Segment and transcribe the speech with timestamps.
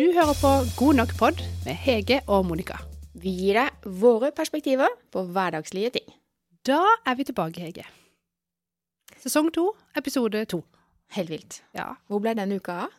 [0.00, 2.78] Du hører på God nok pod med Hege og Monica.
[3.20, 6.06] Vi gir deg våre perspektiver på hverdagslige ting.
[6.64, 7.84] Da er vi tilbake, Hege.
[9.20, 9.66] Sesong to,
[10.00, 10.62] episode to.
[11.12, 11.58] Helt vilt.
[11.76, 11.90] Ja.
[12.08, 12.94] Hvor ble denne uka av?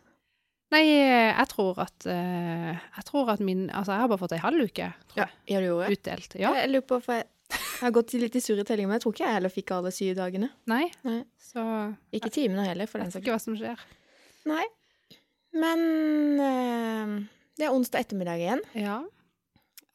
[0.76, 4.44] Nei, jeg tror at eh, Jeg tror at min Altså, jeg har bare fått ei
[4.44, 6.36] halv uke tror jeg, Ja, du gjorde utdelt.
[6.38, 6.52] Ja.
[6.60, 9.16] Jeg lurer på, for jeg jeg har gått litt i surre tellinger, men jeg tror
[9.18, 10.52] ikke jeg heller fikk alle syv dagene.
[10.70, 10.84] Nei.
[11.02, 11.24] Nei.
[11.42, 11.66] Så
[12.14, 13.26] Ikke timene heller, for jeg den saks skyld.
[13.26, 13.84] ikke hva som skjer.
[14.54, 14.68] Nei.
[15.52, 15.82] Men
[16.40, 17.16] eh,
[17.60, 18.62] det er onsdag ettermiddag igjen.
[18.78, 19.00] Ja.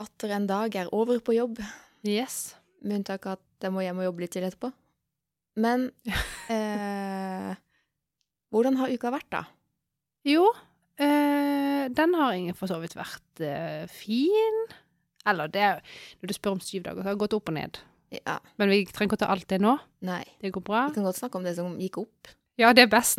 [0.03, 1.61] Atter en dag er over på jobb.
[2.07, 2.55] Yes.
[2.85, 4.71] Med unntak av at jeg må hjem og jobbe litt til etterpå.
[5.57, 5.89] Men
[6.53, 7.53] eh,
[8.53, 9.45] hvordan har uka vært, da?
[10.27, 10.51] Jo,
[11.01, 14.63] eh, den har ingen for så vidt vært eh, fin.
[15.27, 15.81] Eller det er,
[16.21, 17.81] når du spør om syv dager, så har det gått opp og ned.
[18.15, 19.73] Ja, Men vi trenger ikke å ta alt det nå.
[20.07, 20.23] nei.
[20.39, 20.85] Det går bra.
[20.93, 22.31] Vi kan godt snakke om det som gikk opp.
[22.59, 23.19] Ja, det er best.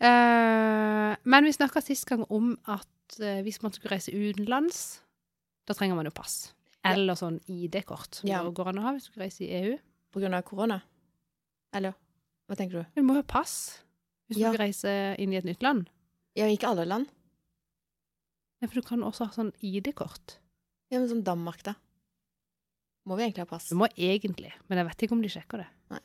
[0.00, 5.02] uh, men vi snakka sist gang om at uh, hvis man skulle reise utenlands,
[5.68, 6.54] da trenger man jo pass.
[6.80, 6.94] Ja.
[6.94, 8.22] Eller sånn ID-kort.
[8.22, 8.42] som Ja.
[8.46, 9.76] det går an å ha hvis du skal reise i EU.
[10.10, 10.80] På grunn av korona?
[11.76, 11.92] Eller
[12.48, 12.84] hva tenker du?
[12.96, 13.82] Du må ha pass
[14.30, 14.48] hvis Ja.
[14.50, 15.90] du skal reise inn i et nytt land.
[16.38, 17.06] Ja, ikke alle land.
[18.62, 20.38] Ja, for du kan også ha sånn ID-kort.
[20.90, 21.74] Ja, men som Danmark, da.
[23.06, 23.68] Må vi egentlig ha pass?
[23.68, 25.68] Du må egentlig, men jeg vet ikke om de sjekker det.
[25.90, 26.00] Nei.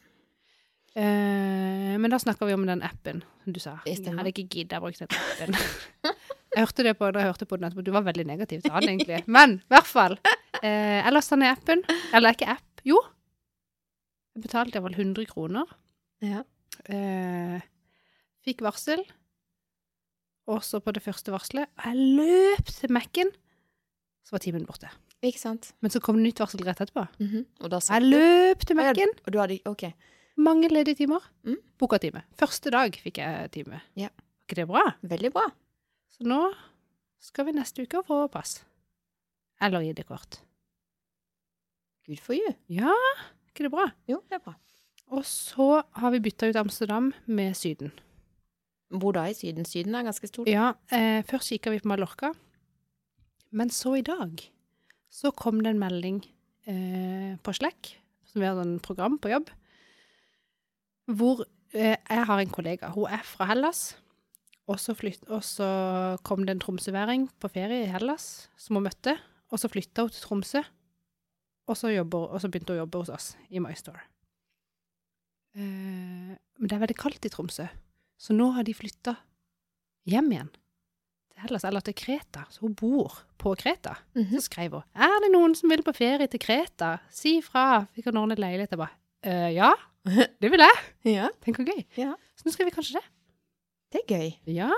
[0.95, 3.77] Eh, men da snakker vi om den appen du sa.
[3.85, 5.57] Jeg hadde ikke giddet å bruke den appen.
[6.55, 7.83] jeg hørte det på da jeg hørte på den etterpå.
[7.83, 9.21] Du var veldig negativ til han, egentlig.
[9.27, 10.15] Men i hvert fall.
[10.61, 11.83] Eh, jeg lasta ned appen.
[12.15, 12.83] Eller ikke app.
[12.87, 13.01] Jo.
[14.35, 15.67] Jeg betalte vel 100 kroner.
[16.23, 16.45] Ja.
[16.91, 17.59] Eh,
[18.47, 19.03] fikk varsel.
[20.47, 23.31] Og så på det første varselet Jeg løp til Mac-en,
[24.25, 24.91] så var timen borte.
[25.25, 25.71] Ikke sant?
[25.81, 27.07] Men så kom det nytt varsel rett etterpå.
[27.65, 29.15] Og da Jeg løp til Mac-en.
[29.25, 29.87] Og du hadde OK.
[30.37, 31.23] Mange ledige timer.
[31.47, 31.59] Mm.
[31.79, 32.25] Boka time.
[32.35, 33.81] Første dag fikk jeg time.
[33.95, 34.09] Ja.
[34.11, 34.83] Var ikke det bra?
[35.01, 35.45] Veldig bra.
[36.11, 36.41] Så nå
[37.23, 38.59] skal vi neste uke få pass.
[39.63, 40.41] Eller ID-kort.
[42.05, 42.51] Good for you.
[42.69, 43.87] Ja, er ikke det bra?
[44.11, 44.53] Jo, det er bra.
[45.15, 47.93] Og så har vi bytta ut Amsterdam med Syden.
[48.93, 49.65] Hvor da i Syden?
[49.65, 50.49] Syden er ganske stor.
[50.49, 52.33] Ja, eh, først kikka vi på Mallorca.
[53.51, 54.43] Men så i dag
[55.09, 56.19] så kom det en melding
[56.67, 57.95] eh, på Slack,
[58.27, 59.49] som vi har et program på jobb,
[61.11, 62.89] hvor eh, jeg har en kollega.
[62.95, 63.95] Hun er fra Hellas.
[64.65, 65.67] Og så, flytt, og så
[66.25, 69.13] kom det en tromsøværing på ferie i Hellas som hun møtte.
[69.53, 70.63] Og så flytta hun til Tromsø,
[71.69, 74.01] og så, jobber, og så begynte hun å jobbe hos oss i MyStore.
[75.55, 77.67] Eh, men det er veldig kaldt i Tromsø,
[78.17, 79.13] så nå har de flytta
[80.09, 82.45] hjem igjen til Hellas, eller til Kreta.
[82.49, 83.99] Så hun bor på Kreta.
[84.17, 84.33] Mhm.
[84.33, 86.97] Så skrev hun Er det noen som vil på ferie til Kreta?
[87.13, 87.85] Si fra.
[87.95, 88.71] Vi kan ordne leilighet.
[88.73, 88.95] Jeg bare
[89.25, 89.73] «Øh, Ja,
[90.41, 90.83] det vil jeg.
[91.15, 91.81] Ja, Tenk hvor gøy.
[91.97, 92.13] Ja.
[92.37, 93.05] Så nå skal vi kanskje det.
[93.93, 94.29] det er gøy.
[94.55, 94.69] Ja.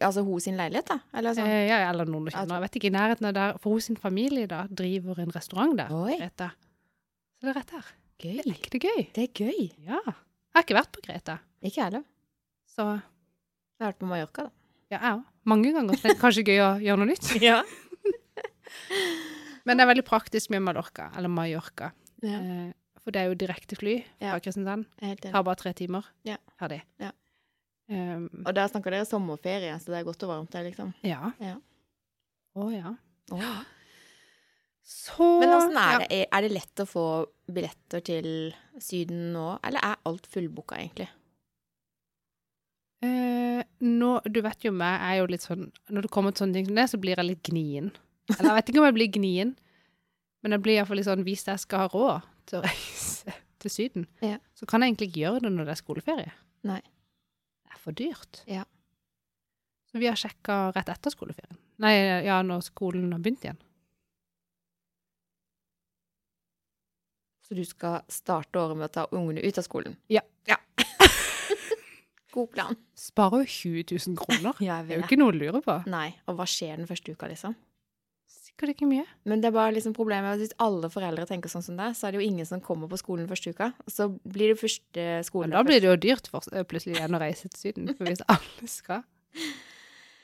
[0.00, 1.00] Altså hun sin leilighet, da?
[1.18, 1.48] Eller sånn?
[1.50, 2.60] Eh, ja eller noen du Altså- kjenner.
[2.60, 3.56] Jeg vet ikke, i nærheten av der.
[3.62, 5.90] For hun sin familie da driver en restaurant der.
[5.94, 6.18] Oi.
[6.20, 6.50] Greta.
[7.40, 7.88] Så det er rett her.
[8.24, 8.36] Gøy.
[8.44, 9.00] Er ikke det gøy?
[9.16, 9.64] Det er gøy.
[9.88, 9.98] Ja.
[10.06, 11.38] Jeg har ikke vært på Greta.
[11.62, 12.04] Ikke jeg heller.
[12.70, 14.50] Så Jeg har vært på Mallorca, da.
[14.94, 15.24] ja, jeg òg.
[15.50, 15.98] Mange ganger.
[15.98, 17.26] Så det er kanskje gøy å gjøre noe nytt.
[17.42, 17.62] Ja.
[19.64, 21.90] Men det er veldig praktisk med Mallorca, eller Mallorca.
[22.22, 22.38] ja.
[22.38, 22.72] Eh,
[23.04, 24.38] for det er jo direktefly fra Ja.
[24.40, 24.86] Kristiansand.
[25.02, 25.30] Jeg er.
[25.30, 26.04] Tar bare tre timer.
[26.24, 26.36] Ja.
[26.60, 26.80] Ferdig.
[27.00, 27.10] Ja.
[27.90, 30.94] Um, Og der snakker dere sommerferie, så det er godt og varmt der, liksom.
[31.04, 31.32] ja.
[31.40, 31.56] Ja.
[32.56, 32.94] Å ja.
[33.34, 33.64] Åh.
[34.84, 36.08] Så Men åssen er det?
[36.12, 37.04] Er- Er det lett å få
[37.50, 41.08] billetter til Syden nå, eller er alt fullbooka, egentlig?
[43.04, 46.44] Eh, nå, du vet jo meg, jeg er jo litt sånn Når det kommer til
[46.46, 47.90] sånne ting som det, så blir jeg litt gnien.
[48.38, 49.50] Eller jeg vet ikke om jeg blir gnien,
[50.42, 53.34] men jeg blir iallfall litt sånn Hvis jeg skal ha råd til å reise
[53.64, 54.38] til Syden, Ja.
[54.54, 56.32] så kan jeg egentlig ikke gjøre det når det er skoleferie.
[56.68, 56.80] Nei.
[57.64, 58.42] Det er for dyrt.
[58.50, 58.64] Ja.
[59.90, 61.56] Så vi har sjekka rett etter skoleferien.
[61.80, 61.94] Nei,
[62.26, 63.58] ja, når skolen har begynt igjen.
[67.44, 69.96] Så du skal starte året med å ta ungene ut av skolen?
[70.08, 70.22] Ja.
[70.48, 70.56] ja.
[72.34, 72.78] God plan.
[72.98, 73.50] Sparer jo
[73.84, 74.56] 20 000 kroner.
[74.60, 75.76] Det er jo ikke noe å lure på.
[75.92, 77.56] Nei, og hva skjer den første uka, liksom?
[78.54, 79.02] Sikkert ikke mye.
[79.26, 82.14] Men det er bare liksom problemet hvis alle foreldre tenker sånn som deg, så er
[82.14, 83.72] det jo ingen som kommer på skolen første uka.
[83.90, 87.18] Så blir det første skolen Men da blir det jo dyrt for, eh, plutselig igjen
[87.18, 89.02] å reise til Syden, for hvis alle skal.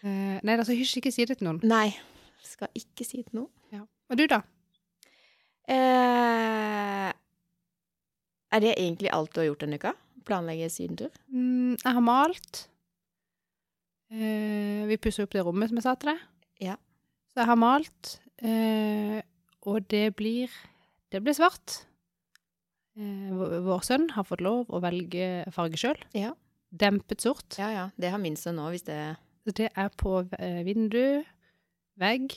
[0.04, 1.58] uh, nei, altså hysj, ikke si det til noen.
[1.66, 1.88] Nei.
[2.46, 3.50] Skal ikke si det noe.
[3.74, 3.82] Ja.
[3.82, 4.44] Og du, da?
[5.66, 7.10] Uh,
[8.54, 9.96] er det egentlig alt du har gjort denne uka?
[10.30, 11.10] Planlegge sydentur?
[11.34, 12.62] Mm, jeg har malt.
[14.14, 16.22] Uh, vi pusser opp det rommet som jeg sa til deg.
[16.70, 16.78] Ja.
[17.30, 19.20] Så jeg har malt, eh,
[19.62, 20.50] og det blir
[21.10, 21.84] Det blir svart.
[22.96, 25.98] Eh, vår, sønn har fått lov å velge farge sjøl.
[26.14, 26.36] Ja.
[26.70, 27.56] Dempet sort.
[27.58, 27.88] Ja, ja.
[27.98, 31.24] Det har min sønn òg, hvis det Så det er på eh, vindu,
[31.98, 32.36] vegg,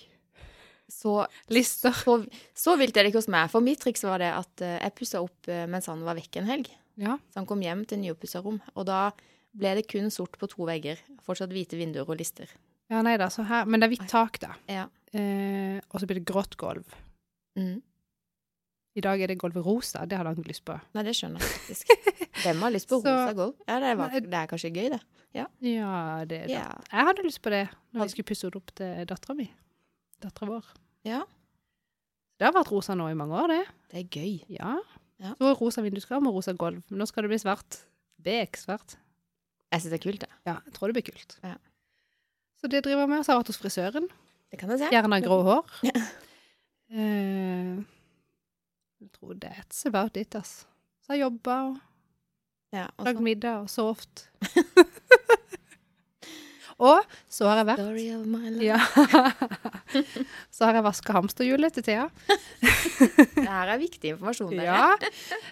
[0.89, 1.91] Så, lister.
[1.91, 2.25] så,
[2.55, 3.49] så vilt er det ikke hos meg.
[3.51, 6.37] For mitt triks var det at eh, jeg pussa opp eh, mens han var vekk
[6.41, 6.69] en helg.
[6.97, 7.17] Ja.
[7.29, 8.59] Så han kom hjem til nyoppussa rom.
[8.75, 9.11] Og da
[9.53, 10.97] ble det kun sort på to vegger.
[11.25, 12.49] Fortsatt hvite vinduer og lister.
[12.93, 14.53] Ja, nei da, så her Men det er hvitt tak, da.
[14.71, 14.85] Ja.
[15.13, 16.95] Eh, og så blir det grått gulv.
[17.59, 17.81] Mm.
[18.93, 20.05] I dag er det gulvet rosa.
[20.05, 20.77] Det hadde han ikke lyst på.
[20.93, 21.93] Nei, det skjønner jeg faktisk.
[22.43, 23.55] Hvem har lyst på rosa gulv?
[23.65, 25.01] Ja, det, var, det er kanskje gøy, det.
[25.33, 25.93] Ja, ja
[26.29, 26.57] det er det.
[26.59, 26.67] Ja.
[26.91, 27.63] Jeg hadde lyst på det
[27.93, 29.47] når vi skulle pusse det opp til dattera mi.
[30.21, 30.75] Dattera vår.
[31.09, 31.23] ja.
[32.41, 33.63] Det har vært rosa nå i mange år, det.
[33.93, 34.31] Det er gøy.
[34.51, 34.71] Ja.
[35.21, 35.31] Ja.
[35.37, 36.81] Så rosa vinduskarm og rosa gulv.
[36.89, 37.77] Men nå skal det bli svart.
[38.25, 38.97] Beksvart.
[39.71, 40.29] Jeg syns det er kult, det.
[40.49, 41.37] Ja, jeg tror det blir kult.
[41.45, 41.53] Ja.
[42.63, 43.23] Så det driver jeg med.
[43.25, 44.05] Så har jeg vært hos frisøren.
[44.53, 44.89] Det kan jeg se.
[44.93, 45.73] Gjerne grå hår.
[45.83, 46.03] Ja.
[46.93, 47.81] Uh,
[49.03, 50.63] jeg tror that's about it, altså.
[51.03, 51.77] Så har jeg jobba og
[52.73, 54.29] Ja, lagd så- middag og sovet.
[56.81, 58.63] og så har jeg vært Story of my life.
[58.65, 58.79] Ja.
[60.55, 62.07] så har jeg vaska hamsterhjulet til Thea.
[62.61, 64.55] Det her er viktig informasjon.
[64.57, 64.93] Ja.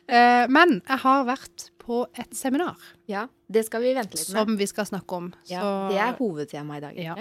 [0.08, 2.78] Eh, men jeg har vært på et seminar
[3.10, 3.26] ja.
[3.52, 4.38] Det skal vi vente litt med.
[4.38, 5.32] som vi skal snakke om.
[5.50, 7.00] Ja, det er hovedtema i dag.
[7.02, 7.18] Ja.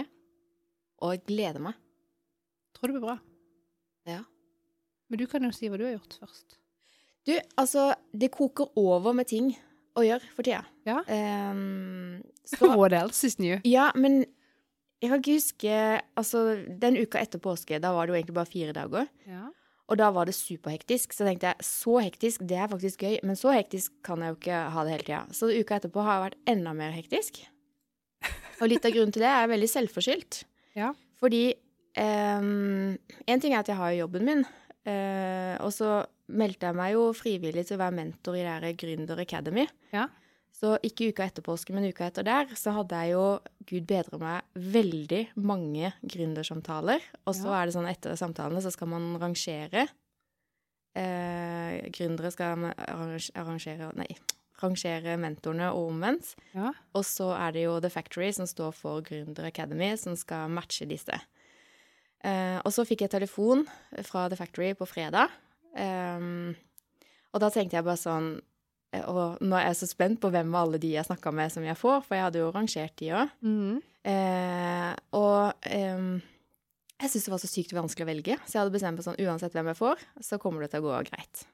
[1.00, 1.78] Og jeg gleder meg.
[2.76, 3.16] tror det blir bra.
[4.08, 4.22] Ja.
[5.10, 6.60] Men du kan jo si hva du har gjort først.
[7.26, 9.50] Du, altså, det koker over med ting
[9.98, 10.62] å gjøre for tida.
[10.88, 11.00] Ja.
[11.10, 12.20] Ehm,
[12.50, 13.58] så, What else is new?
[13.64, 14.24] ja, men
[15.00, 15.76] jeg kan ikke huske
[16.18, 16.42] Altså,
[16.82, 19.08] den uka etter påske, da var det jo egentlig bare fire dager.
[19.26, 19.46] Ja.
[19.90, 21.14] Og da var det superhektisk.
[21.16, 23.16] Så tenkte jeg så hektisk, det er faktisk gøy.
[23.26, 25.22] Men så hektisk kan jeg jo ikke ha det hele tida.
[25.34, 27.40] Så uka etterpå har jeg vært enda mer hektisk.
[28.60, 30.42] Og litt av grunnen til det er veldig selvforskyldt.
[30.78, 30.92] Ja.
[31.18, 31.42] Fordi
[31.98, 34.44] ehm, En ting er at jeg har jo jobben min,
[34.86, 38.76] uh, og så meldte jeg meg jo frivillig til å være mentor i det her
[38.78, 39.66] Gründer Academy.
[39.94, 40.06] Ja.
[40.60, 43.22] Så ikke uka etter påske, men uka etter der, så hadde jeg jo,
[43.70, 47.00] gud bedre meg, veldig mange gründersamtaler.
[47.24, 47.62] Og så Ja.
[47.62, 49.86] er det sånn etter samtalene så skal man rangere.
[50.94, 52.74] Eh, gründere skal
[53.38, 54.08] arrangere Nei,
[54.60, 56.34] rangere mentorene og omvendt.
[56.52, 56.72] Ja.
[56.94, 60.86] Og så er det jo The Factory, som står for Gründer Academy, som skal matche
[60.86, 61.16] disse.
[62.22, 63.66] Eh, og så fikk jeg telefon
[64.02, 65.30] fra The Factory på fredag.
[65.74, 66.54] Eh,
[67.32, 68.40] og da tenkte jeg bare sånn
[69.06, 71.62] Og nå er jeg så spent på hvem av alle de jeg snakka med, som
[71.62, 73.30] jeg får, for jeg hadde jo rangert de òg.
[73.46, 73.76] Mm.
[74.10, 76.02] Eh, og eh,
[77.00, 79.20] jeg syntes det var så sykt vanskelig å velge, så jeg hadde bestemt meg sånn
[79.22, 81.44] uansett hvem jeg får, så kommer det til å gå greit.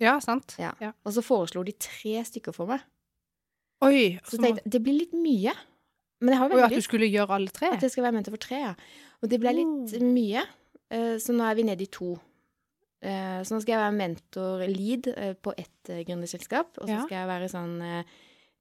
[0.00, 0.54] ja, sant.
[0.60, 0.74] Ja.
[0.80, 0.92] Ja.
[1.04, 2.84] Og så foreslo de tre stykker for meg.
[3.82, 5.52] Oi, Så jeg tenkte jeg, det blir litt mye.
[6.20, 7.70] Men jeg har jo at du skulle gjøre alle tre?
[7.72, 8.74] At jeg skal være mentor for tre, ja.
[9.22, 10.10] Og det ble litt Mm.
[10.12, 10.42] mye.
[10.90, 12.18] Eh, Så nå er vi nede i to.
[13.02, 16.78] Eh, Så nå skal jeg være mentor-lead eh, på ett eh, gründerselskap.
[16.82, 18.04] Og så skal jeg være sånn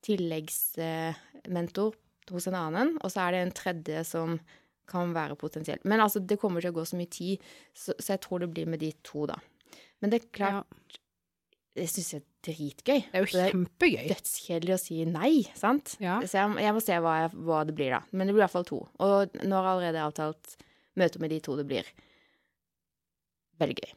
[0.06, 1.94] tilleggsmentor
[2.32, 2.94] hos en annen.
[3.04, 4.38] Og så er det en tredje som
[4.90, 5.84] kan være potensielt.
[5.86, 7.38] Men altså, det kommer til å gå så mye tid,
[7.78, 9.36] så, så jeg tror det blir med de to, da.
[10.02, 10.64] Men det er klart, Ja.
[11.76, 13.00] det syns jeg er dritgøy.
[13.12, 13.92] Det er jo kjempegøy.
[14.00, 15.88] det er dødskjedelig å si nei, sant?
[16.02, 16.16] Ja.
[16.24, 18.02] Så jeg, jeg må se hva, jeg, hva det blir, da.
[18.12, 18.80] Men det blir i hvert fall to.
[19.04, 20.56] Og nå har jeg allerede avtalt
[21.00, 21.86] møte med de to det blir.
[23.62, 23.92] Veldig gøy.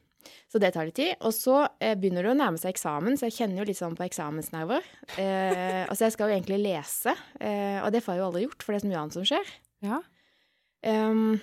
[0.51, 1.15] Så det tar litt tid.
[1.25, 3.97] Og så eh, begynner det å nærme seg eksamen, så jeg kjenner jo litt sånn
[3.99, 4.87] på eksamensnerver.
[5.17, 8.63] Eh, altså jeg skal jo egentlig lese, eh, og det får jeg jo aldri gjort,
[8.63, 9.53] for det er så mye annet som skjer.
[9.83, 10.01] Ja.
[10.83, 11.37] Um,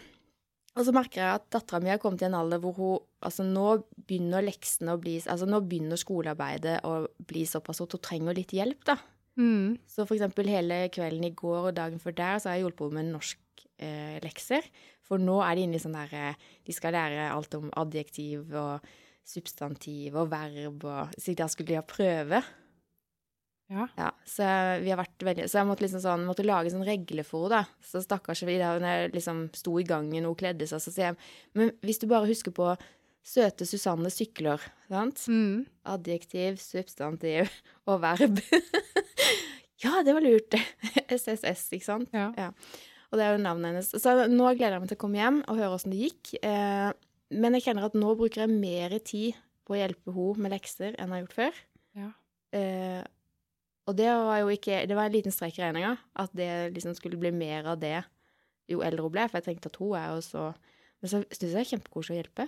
[0.75, 3.43] og så merker jeg at dattera mi har kommet i en alder hvor hun Altså,
[3.43, 8.38] nå begynner leksene å bli Altså, nå begynner skolearbeidet å bli såpass at hun trenger
[8.38, 8.95] litt hjelp, da.
[9.39, 9.75] Mm.
[9.88, 12.86] Så for eksempel hele kvelden i går og dagen før der, så har jeg hjulpet
[12.88, 14.67] henne med norsk eh, lekser.
[15.09, 18.53] For nå er de inne i sånn der eh, De skal lære alt om adjektiv
[18.53, 18.85] og
[19.29, 22.41] substantiv og verb og Så da skulle de ha prøve.
[23.69, 23.85] Ja.
[23.99, 24.45] Ja, så
[24.81, 27.59] vi har vært veldig Så jeg måtte liksom sånn Måtte lage sånn regler for henne,
[27.61, 27.85] da.
[27.85, 31.19] Så stakkars når jeg liksom sto i gangen og hun kledde seg, så sier jeg
[31.53, 32.71] Men hvis du bare husker på
[33.29, 35.21] søte Susanne sykler, sant?
[35.29, 35.67] Mm.
[35.91, 37.51] Adjektiv, substantiv
[37.85, 38.39] og verb.
[39.83, 40.55] ja, det var lurt.
[41.19, 42.09] SSS, ikke sant?
[42.15, 42.31] Ja.
[42.39, 42.47] Ja.
[43.09, 43.91] Og det er jo navnet hennes.
[43.97, 46.33] Så nå gleder jeg meg til å komme hjem og høre åssen det gikk.
[46.45, 46.89] Eh,
[47.39, 50.93] men jeg kjenner at nå bruker jeg mer tid på å hjelpe henne med lekser
[50.95, 51.59] enn jeg har gjort før.
[51.97, 52.11] Ja.
[52.57, 53.01] Eh,
[53.89, 56.95] og det var jo ikke Det var en liten strek i regninga at det liksom
[56.97, 57.99] skulle bli mer av det
[58.69, 60.43] jo eldre hun ble, for jeg tenkte at hun er jo så
[60.99, 62.45] Men så syns jeg det er kjempekoselig å hjelpe.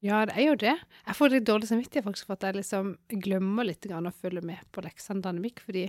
[0.00, 0.76] Ja, det er jo det.
[1.04, 4.40] Jeg får litt dårlig samvittighet faktisk for at jeg liksom glemmer litt grann å følge
[4.46, 5.82] med på leksene til Annemik, fordi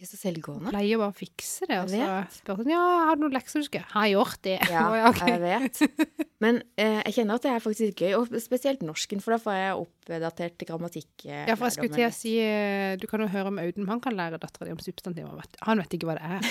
[0.00, 0.70] Vi er så selvgående.
[0.72, 1.76] pleier bare å fikse det.
[1.82, 4.54] Og så spør hun ja, har du noen lekser du skal Har jeg gjort det?
[4.72, 5.34] Ja, ja, okay.
[5.34, 6.24] jeg vet.
[6.40, 9.58] Men eh, jeg kjenner at det er faktisk gøy, og spesielt norsken, for da får
[9.58, 11.12] jeg oppdatert grammatikk.
[11.28, 13.88] eh, Ja, for jeg skulle til å si eh, Du kan jo høre om Audun,
[13.92, 15.44] han kan lære dattera di om substantiver.
[15.68, 16.50] Han vet ikke hva det er.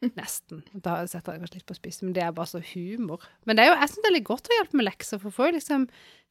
[0.20, 0.62] Nesten.
[0.80, 3.24] Da setter jeg kanskje litt på spissen, men det er bare så humor.
[3.48, 5.34] Men det er jo, jeg syns det er litt godt å hjelpe med lekser, for
[5.40, 5.84] får jo liksom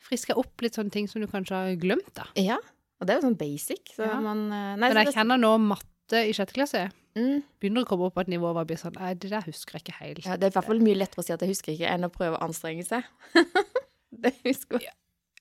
[0.09, 2.25] friska opp litt sånne ting som du kanskje har glemt, da.
[2.37, 2.57] Ja.
[2.99, 3.93] Og det er jo sånn basic.
[3.95, 4.17] Så Ja.
[4.21, 5.85] man eh, Nei, Men jeg kjenner nå matte
[6.17, 6.85] i sjette klasse
[7.17, 9.45] mm, begynner å komme opp på et nivå hvor jeg blir sånn Nei, det der
[9.45, 10.23] husker jeg ikke helt.
[10.25, 12.07] ja, det er i hvert fall mye lettere å si at jeg husker ikke, enn
[12.07, 13.05] å prøve å anstrenge seg.
[14.23, 14.95] det husker jeg.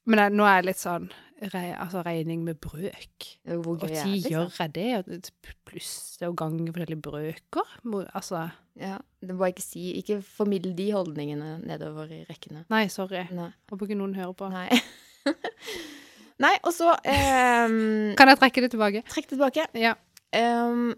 [0.09, 1.11] Men jeg, nå er jeg litt sånn
[1.53, 3.27] re, altså regning med brøk.
[3.45, 4.23] Hvor Og gøy er ti det?
[4.23, 4.33] liksom?
[4.33, 4.87] gjør jeg det?
[4.97, 7.75] Og Pluss det å gange forskjellige brøker?
[8.17, 8.47] Altså
[8.79, 9.85] Ja, det må jeg ikke si.
[10.01, 12.65] Ikke formidle de holdningene nedover i rekkene.
[12.73, 13.27] Nei, sorry.
[13.37, 13.51] Nei.
[13.71, 14.49] Håper ikke noen hører på.
[14.55, 14.69] Nei.
[16.39, 17.79] Nei, og så um,
[18.17, 19.03] Kan jeg trekke det tilbake?
[19.11, 19.65] Trekk det tilbake.
[19.77, 19.97] Ja.
[20.37, 20.93] Um,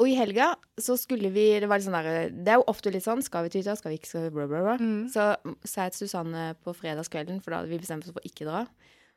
[0.00, 2.92] og i helga så skulle vi Det var litt sånn der Det er jo ofte
[2.92, 3.74] litt sånn Skal vi til hytta?
[3.76, 4.08] Skal vi ikke?
[4.08, 4.76] Skal vi bla, bla, bla.
[4.80, 5.06] Mm.
[5.12, 5.26] Så
[5.68, 8.48] sa jeg til Susanne på fredagskvelden, for da hadde vi bestemt oss for å ikke
[8.48, 8.64] dra.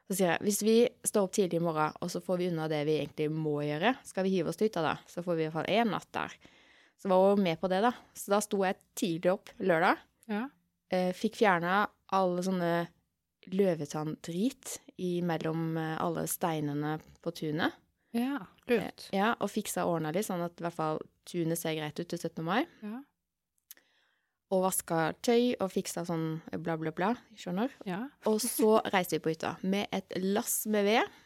[0.09, 2.69] Så sier jeg hvis vi står opp tidlig i morgen, og så får vi unna
[2.71, 5.43] det vi egentlig må gjøre, skal vi hive oss til hytta da, så får vi
[5.43, 6.37] i hvert fall én natt der.
[6.99, 7.91] Så var hun med på det, da.
[8.17, 10.01] Så da sto jeg tidlig opp lørdag.
[10.31, 10.47] Ja.
[10.89, 11.83] Eh, fikk fjerna
[12.17, 12.71] alle sånne
[13.53, 14.79] løvetanndrit
[15.29, 17.77] mellom eh, alle steinene på tunet.
[18.17, 18.41] ja.
[18.69, 19.07] Lurt.
[19.15, 20.99] Ja, og fiksa årene litt, sånn at i hvert fall
[21.29, 22.43] tunet ser greit ut til 17.
[22.45, 22.63] mai.
[22.85, 22.99] Ja.
[24.49, 27.11] Og vaska tøy og fiksa sånn bla, bla, bla.
[27.37, 27.69] Skjønner?
[27.85, 27.99] ja.
[28.29, 31.19] Og så reiste vi på hytta med et lass med ved.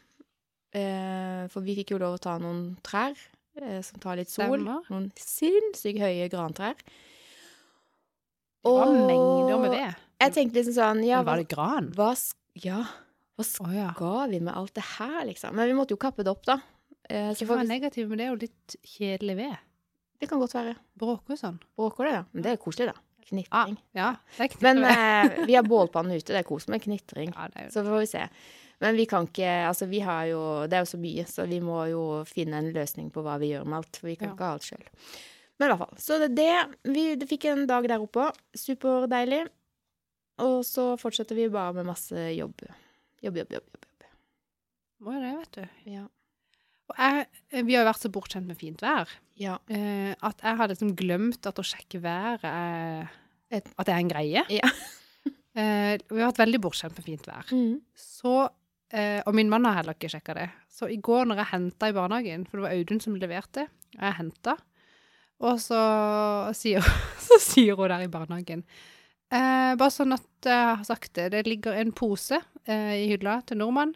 [0.74, 3.14] Eh, for vi fikk jo lov å ta noen trær
[3.62, 4.58] eh, som tar litt sol.
[4.58, 4.84] Stemmer.
[4.90, 6.76] Noen sinnssykt høye grantrær.
[8.64, 10.02] Det var mengder med ved.
[10.24, 11.88] Jeg tenkte liksom sånn Ja, Men var det gran?
[11.96, 12.12] hva,
[12.64, 12.78] ja,
[13.36, 13.88] hva Å ja.
[13.92, 15.56] skal vi med alt det her, liksom?
[15.58, 16.58] Men vi måtte jo kappe det opp, da.
[17.10, 19.56] Eh, å være vi, negativ, men det er jo litt kjedelig ved.
[20.20, 20.76] det kan godt være.
[20.96, 21.58] Bråker sånn.
[21.76, 22.24] Bråker det, ja.
[22.32, 23.00] Men det er koselig, da.
[23.24, 23.78] Knitring.
[23.96, 25.40] Ja, det er Men knipper ved.
[25.40, 26.32] eh, vi har bålpanne ute.
[26.32, 27.32] Det er kos med knitring.
[27.34, 28.24] Ja, det er jo Så får vi se.
[28.82, 31.60] Men vi kan ikke Altså, vi har jo Det er jo så mye, så vi
[31.62, 33.96] må jo finne en løsning på hva vi gjør med alt.
[34.00, 34.34] For vi kan Ja.
[34.34, 34.84] ikke ha alt sjøl.
[35.58, 35.96] Men i hvert fall.
[36.02, 38.26] Så det, det Vi det fikk en dag der oppe.
[38.58, 39.46] Superdeilig.
[40.44, 42.12] Og så fortsetter vi bare med masse.
[42.36, 42.60] Jobb,
[43.22, 43.52] jobb, jobb.
[43.56, 44.08] jobb, jobb.
[45.00, 45.92] Må jo det, vet du.
[45.94, 46.04] Ja.
[46.98, 47.26] Jeg,
[47.64, 49.08] vi har jo vært så bortskjemt med fint vær
[49.40, 49.54] ja.
[49.72, 53.08] eh, at jeg har liksom glemt at å sjekke været er
[53.54, 54.44] Et- At det er en greie.
[54.52, 54.68] Ja.
[55.54, 57.46] Eh, vi har vært veldig bortskjemt med fint vær.
[57.54, 57.76] Mm.
[57.94, 58.30] Så
[58.90, 60.48] eh, Og min mann har heller ikke sjekka det.
[60.66, 64.02] Så i går når jeg henta i barnehagen, for det var Audun som leverte, og
[64.02, 64.56] jeg henta,
[65.46, 65.78] og så
[66.58, 66.82] sier,
[67.28, 68.64] så sier hun der i barnehagen
[69.30, 71.28] eh, Bare sånn at jeg har sagt det.
[71.36, 73.94] Det ligger en pose eh, i hylla til nordmann.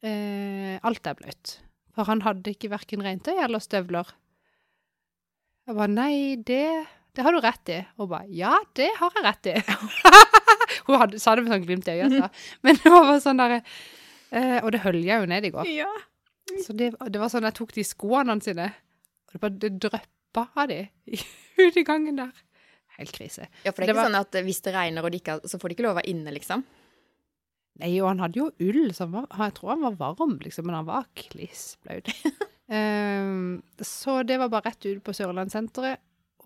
[0.00, 1.58] Eh, alt er bløtt.
[2.00, 4.08] For han hadde ikke verken regntøy eller støvler.
[5.68, 6.14] Jeg bare Nei,
[6.48, 6.62] det,
[7.16, 7.80] det har du rett i.
[8.00, 9.56] Hun bare Ja, det har jeg rett i.
[10.88, 12.30] hun hadde, sa det med sånn glimt i øyet, altså.
[12.64, 15.68] Men det var bare sånn derre eh, Og det hølja jo ned i går.
[15.76, 15.90] ja.
[16.64, 18.64] Så det, det var sånn jeg tok de skoene hans sine,
[19.28, 20.80] og det bare det dryppa av de
[21.62, 22.32] ut i gangen der.
[22.96, 23.46] Helt krise.
[23.62, 25.36] Ja, for det er Det ikke var- sånn at hvis det regner, og de ikke
[25.46, 26.64] så får de ikke lov å være inne, liksom?
[27.80, 30.74] Nei, og han hadde jo ull, så var, jeg tror han var varm, liksom, men
[30.80, 32.08] han var kliss blaut.
[32.70, 35.98] um, så det var bare rett ut på Sørlandssenteret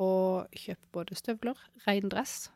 [0.02, 2.48] og kjøpe både støvler, rein dress.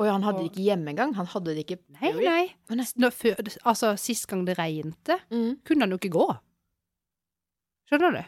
[0.00, 1.12] Og han hadde Og- det ikke hjemme engang.
[1.18, 2.44] Han hadde det ikke Nei, nei.
[2.70, 2.86] Å, nei.
[2.98, 3.38] Nå, før,
[3.68, 5.60] altså, sist gang det regnte, Mm.
[5.66, 6.26] kunne han jo ikke gå.
[7.90, 8.22] Skjønner du?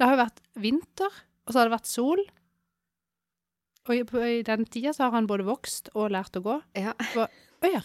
[0.00, 2.22] Det har jo vært vinter, og så har det vært sol.
[3.88, 4.00] Og i,
[4.38, 6.56] i den tida så har han både vokst og lært å gå.
[6.78, 6.94] Ja.
[7.60, 7.80] Å ja,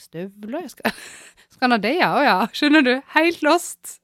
[0.00, 0.94] støvler jeg skal,
[2.00, 2.10] ja?
[2.16, 2.94] Å ja, skjønner du?
[3.16, 3.98] Helt lost.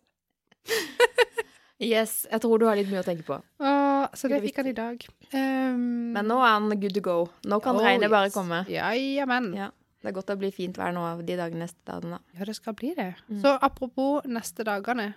[1.77, 3.37] Yes, jeg tror du har litt mye å tenke på.
[3.61, 5.03] Uh, så det fikk han i dag.
[5.29, 7.17] Um, Men nå er han good to go.
[7.45, 8.37] Nå kan oh, regnet bare yes.
[8.37, 8.63] komme.
[8.73, 9.51] Ja, ja, men.
[9.53, 9.69] Ja.
[10.01, 12.23] Det er godt det blir fint vær nå de dagene neste dagene.
[12.33, 13.11] Ja, det skal bli det.
[13.29, 13.43] Mm.
[13.45, 15.11] Så apropos neste dagene.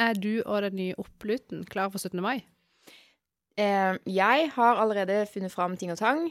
[0.00, 2.18] Er du og den nye oppluten klar for 17.
[2.24, 2.40] mai?
[3.60, 6.24] Eh, jeg har allerede funnet fram ting og tang.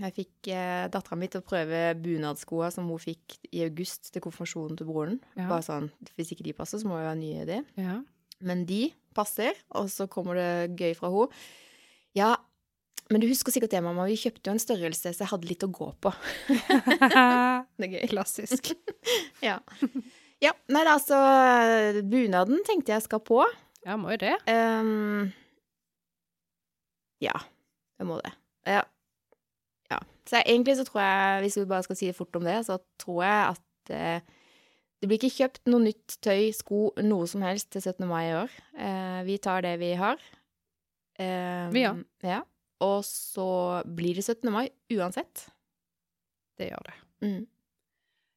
[0.00, 4.24] Jeg fikk eh, dattera mi til å prøve bunadskoa som hun fikk i august til
[4.24, 5.20] konfirmasjonen til broren.
[5.38, 5.46] Ja.
[5.52, 7.60] Bare sånn, Hvis ikke de passer, så må jeg ha nye det.
[7.78, 8.00] Ja.
[8.44, 11.46] Men de passer, og så kommer det gøy fra henne.
[12.14, 12.34] Ja,
[13.12, 14.06] men du husker sikkert det, mamma.
[14.08, 16.12] Vi kjøpte jo en størrelse, så jeg hadde litt å gå på.
[17.76, 18.04] Det er gøy.
[18.14, 18.72] Klassisk.
[19.44, 19.58] Ja.
[20.40, 20.54] ja.
[20.72, 21.18] Nei da, altså
[22.08, 23.42] Bunaden tenkte jeg skal på.
[23.84, 24.32] Ja, må jo det.
[24.48, 25.34] Ehm,
[27.24, 27.34] ja,
[28.00, 28.32] jeg må det.
[28.68, 28.82] Ja.
[29.92, 29.98] ja.
[30.28, 32.78] Så egentlig så tror jeg, hvis vi bare skal si det fort om det, så
[33.00, 34.32] tror jeg at eh,
[35.00, 38.06] det blir ikke kjøpt noe nytt tøy, sko, noe som helst til 17.
[38.08, 38.52] mai i år.
[38.72, 40.20] Eh, vi tar det vi har.
[41.20, 41.92] Eh, Vi, ja.
[42.24, 42.40] ja.
[42.84, 43.48] Og så
[43.84, 44.48] blir det 17.
[44.52, 45.48] mai uansett.
[46.58, 46.96] Det gjør det.
[47.24, 47.42] Mm.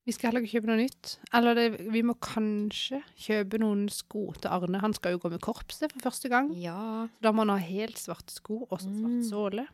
[0.07, 1.17] Vi skal heller ikke kjøpe noe nytt.
[1.35, 4.79] Eller det, vi må kanskje kjøpe noen sko til Arne.
[4.79, 6.47] Han skal jo gå med korpset for første gang.
[6.55, 6.77] Ja.
[7.19, 9.23] Da må han ha helt svarte sko og svart Mm.
[9.27, 9.67] såle.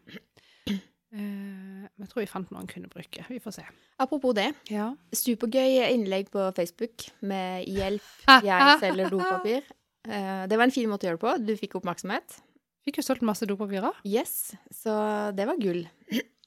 [1.13, 3.21] Men jeg tror vi fant noe han kunne bruke.
[3.29, 3.65] Vi får se.
[4.01, 4.47] Apropos det.
[4.73, 4.87] Ja.
[5.13, 8.01] Supergøy innlegg på Facebook med 'Hjelp,
[8.49, 9.67] jeg selger dopapir'.
[10.07, 11.45] Uh, det var en fin måte å gjøre det på.
[11.45, 12.39] Du fikk oppmerksomhet.
[12.83, 13.93] Fikk jo solgt masse dopapirer.
[14.03, 15.85] Yes, så det var gull.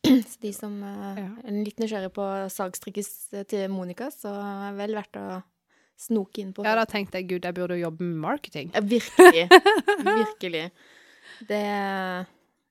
[0.30, 3.10] Så de som eh, er litt nysgjerrig på sagstrikkes
[3.50, 5.26] til Monica, så er det vel verdt å
[5.96, 8.70] snoke inn på Ja, da tenkte jeg gud, jeg burde jo jobbe med marketing.
[8.76, 9.46] Ja, Virkelig.
[10.22, 10.64] Virkelig.
[11.48, 11.62] Det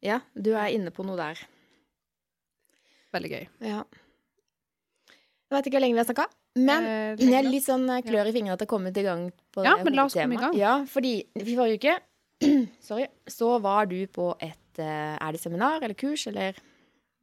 [0.05, 1.41] Ja, du er inne på noe der.
[3.15, 3.45] Veldig gøy.
[3.65, 3.83] Ja.
[5.45, 6.25] Jeg vet ikke hvor lenge vi har snakka,
[6.59, 9.25] men Eh, jeg er litt sånn eh, klør i fingrene til å komme til gang
[9.55, 10.55] på Ja, det men la oss komme i gang.
[10.59, 11.97] Ja, fordi i forrige uke
[12.87, 16.57] sorry, så var du på et eh, Er det seminar eller kurs, eller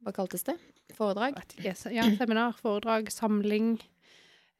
[0.03, 0.57] hva kaltes det?
[0.97, 1.37] Foredrag?
[1.39, 1.73] ikke.
[1.95, 3.77] Ja, seminar, foredrag, samling.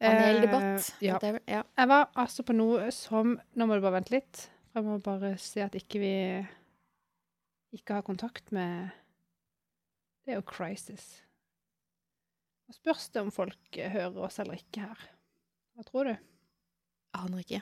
[0.03, 0.89] Paneldebatt?
[0.99, 1.19] Eh, ja.
[1.47, 1.61] ja.
[1.77, 4.47] Jeg var altså på noe som Nå må du bare vente litt.
[4.73, 6.15] Jeg må bare se at ikke vi
[7.77, 8.89] ikke har kontakt med
[10.23, 11.21] Det er jo crisis.
[12.67, 15.05] Nå spørs det om folk eh, hører oss eller ikke her.
[15.73, 16.13] Hva tror du?
[17.19, 17.59] Aner ikke.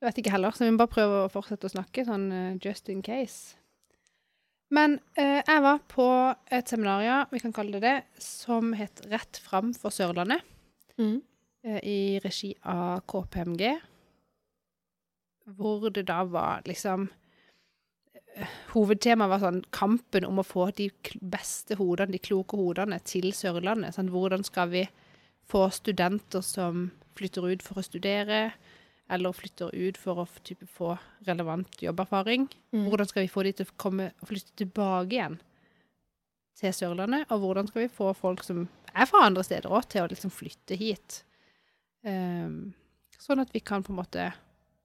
[0.00, 2.60] Jeg vet ikke heller, så vi må bare prøve å fortsette å snakke, sånn eh,
[2.64, 3.59] just in case.
[4.70, 6.06] Men eh, jeg var på
[6.54, 10.42] et seminar, vi kan kalle det det, som het Rett fram for Sørlandet,
[11.00, 11.22] Mm.
[11.64, 13.80] eh, i regi av KPMG.
[15.56, 17.08] Hvor det da var liksom
[18.36, 23.32] eh, Hovedtemaet var sånn kampen om å få de beste hodene, de kloke hodene, til
[23.34, 23.96] Sørlandet.
[23.96, 24.84] Sånn, hvordan skal vi
[25.50, 28.52] få studenter som flytter ut for å studere,
[29.10, 30.94] eller flytter ut for å type, få
[31.26, 32.48] relevant jobberfaring?
[32.74, 32.86] Mm.
[32.88, 35.40] Hvordan skal vi få de til å komme, flytte tilbake igjen
[36.60, 37.26] til Sørlandet?
[37.30, 40.32] Og hvordan skal vi få folk som er fra andre steder òg, til å liksom
[40.34, 41.22] flytte hit?
[42.06, 42.72] Um,
[43.20, 44.30] sånn at vi kan på en måte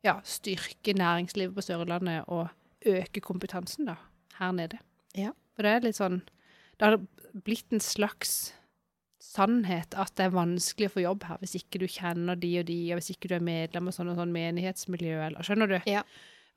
[0.05, 2.49] ja, styrke næringslivet på Sørlandet og
[2.85, 3.97] øke kompetansen da,
[4.39, 4.81] her nede.
[5.17, 5.31] Ja.
[5.55, 6.17] For det er litt sånn
[6.75, 6.97] Det har
[7.45, 8.51] blitt en slags
[9.25, 12.67] sannhet at det er vanskelig å få jobb her hvis ikke du kjenner de og
[12.69, 15.77] de, og hvis ikke du er medlem av sånn og sånn menighetsmiljø, eller Skjønner du?
[15.89, 16.03] Ja.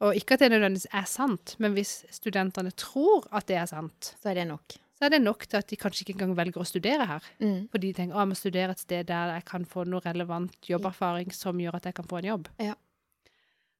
[0.05, 4.13] Og ikke at det nødvendigvis er sant, men hvis studentene tror at det er sant,
[4.23, 4.77] Så er det nok.
[4.99, 7.27] så er det nok til at de kanskje ikke engang velger å studere her.
[7.43, 7.69] Mm.
[7.73, 10.55] Fordi de tenker at jeg må studere et sted der jeg kan få noe relevant
[10.71, 12.49] jobberfaring som gjør at jeg kan få en jobb.
[12.63, 12.75] Ja.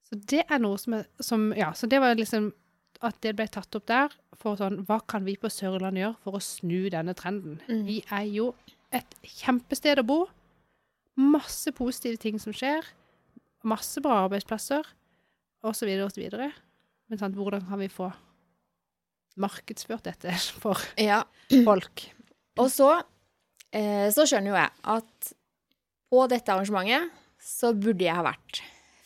[0.09, 2.53] Så det er noe som, er, som Ja, så det var liksom
[3.05, 6.39] at det ble tatt opp der for sånn Hva kan vi på Sørlandet gjøre for
[6.39, 7.61] å snu denne trenden?
[7.69, 7.83] Mm.
[7.87, 8.49] Vi er jo
[8.95, 10.19] et kjempested å bo.
[11.19, 12.87] Masse positive ting som skjer.
[13.67, 14.87] Masse bra arbeidsplasser,
[15.67, 16.25] osv., osv.
[17.09, 18.11] Men sant, hvordan kan vi få
[19.39, 21.23] markedsført dette for Ja.
[21.67, 22.07] folk?
[22.59, 22.91] Og så,
[23.73, 25.33] eh, så skjønner jo jeg at
[26.09, 27.11] på dette arrangementet
[27.43, 28.63] så burde jeg ha vært.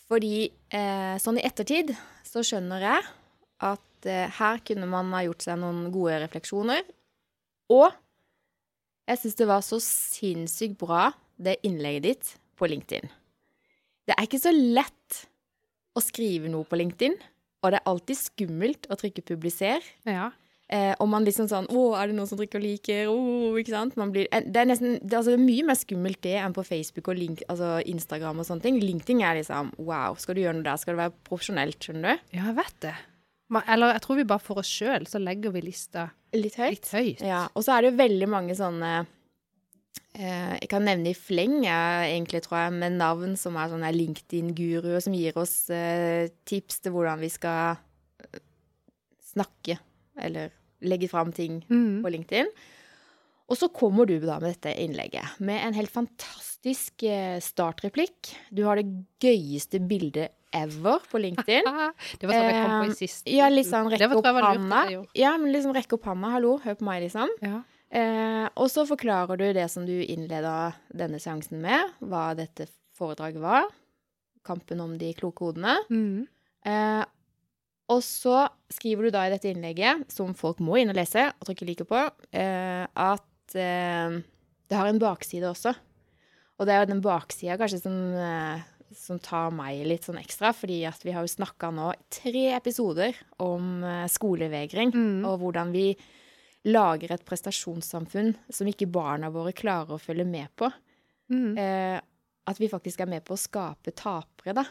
[0.08, 0.34] Fordi
[0.72, 1.92] eh, sånn i ettertid
[2.28, 3.02] så skjønner jeg
[3.64, 6.84] at eh, her kunne man ha gjort seg noen gode refleksjoner.
[7.72, 7.92] Og
[9.08, 11.10] jeg syns det var så sinnssykt bra,
[11.42, 13.10] det innlegget ditt på LinkedIn.
[14.06, 15.24] Det er ikke så lett
[15.96, 17.16] å skrive noe på LinkedIn,
[17.62, 19.84] og det er alltid skummelt å trykke 'publiser'.
[20.08, 20.30] Ja.
[20.72, 23.10] Eh, og man liksom sånn Å, er det noen som trykker og liker?
[23.12, 23.96] Oh, ikke sant?
[24.00, 27.10] Man blir, det er nesten det, er altså, mye mer skummelt det enn på Facebook
[27.12, 28.78] og link, altså Instagram og sånne ting.
[28.80, 32.24] LinkedIn er liksom wow, skal du gjøre noe der, skal det være profesjonelt, skjønner du?
[32.38, 32.94] Ja, jeg vet det.
[33.68, 36.70] Eller jeg tror vi bare for oss sjøl så legger vi lista Litt høyt.
[36.70, 37.20] litt høyt.
[37.26, 37.42] Ja.
[37.54, 38.92] Og så er det jo veldig mange sånne
[40.16, 43.90] eh, Jeg kan nevne i fleng, jeg, egentlig, tror jeg, med navn som er sånne
[43.92, 47.76] LinkedIn-guruer som gir oss eh, tips til hvordan vi skal
[48.24, 48.40] eh,
[49.34, 49.76] snakke
[50.22, 50.50] eller
[50.82, 52.00] legge fram ting Mm.
[52.02, 52.48] på LinkedIn.
[53.52, 58.32] Og så kommer du da med dette innlegget med en helt fantastisk eh, startreplikk.
[58.50, 58.86] Du har det
[59.20, 61.68] gøyeste bildet ever på LinkedIn.
[62.20, 63.28] Det var sånn jeg kom på Eh, i sist.
[63.30, 64.82] Ja, litt sånn rekke opp handa.
[65.18, 66.32] Ja, men liksom rekke opp handa.
[66.36, 67.32] Hallo, hør på meg, liksom.
[67.44, 67.62] Ja.
[67.92, 73.42] Eh, og så forklarer du det som du innleda denne seansen med, hva dette foredraget
[73.42, 73.68] var.
[74.46, 75.76] Kampen om de kloke hodene.
[75.92, 76.24] Mm.
[76.68, 77.04] Eh,
[77.92, 81.48] og så skriver du da i dette innlegget, som folk må inn og lese og
[81.48, 84.20] trykke like på, eh, at eh,
[84.70, 85.74] det har en bakside også.
[86.60, 88.62] Og det er jo den baksida kanskje som, eh,
[88.96, 93.14] som tar meg litt sånn ekstra, fordi at vi har jo snakka nå tre episoder
[93.40, 95.24] om eh, skolevegring, Mm.
[95.26, 95.96] og hvordan vi
[96.64, 100.70] lager et prestasjonssamfunn som ikke barna våre klarer å følge med på.
[101.32, 101.58] Mm.
[101.58, 102.00] Eh,
[102.46, 104.64] at vi faktisk er med på å skape tapere, da.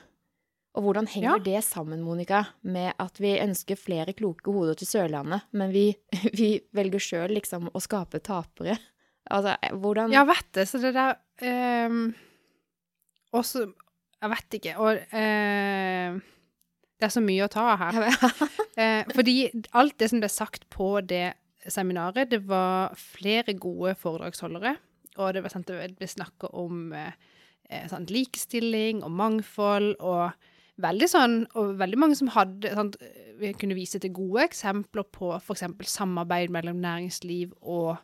[0.76, 1.38] Og hvordan henger Ja.
[1.44, 5.96] det sammen, Monica, med at vi ønsker flere kloke hoder til Sørlandet, men vi,
[6.40, 8.78] vi velger sjøl liksom å skape tapere?
[9.30, 11.18] Altså, eh, hvordan Ja, vet du, Så det der
[11.88, 12.14] um
[13.34, 13.74] Også
[14.22, 14.76] Jeg vet ikke.
[14.82, 16.20] Og eh,
[17.02, 18.02] det er så mye å ta av her.
[18.80, 21.34] Eh, fordi alt det som ble sagt på det
[21.68, 24.78] seminaret, det var flere gode foredragsholdere.
[25.20, 27.12] Og det ble, sant, det ble snakka om eh,
[27.68, 30.32] eh, sånn, likestilling og mangfold og
[30.82, 32.96] veldig sånn Og veldig mange som hadde sant,
[33.42, 35.68] Vi kunne vise til gode eksempler på f.eks.
[35.92, 37.98] samarbeid mellom næringsliv og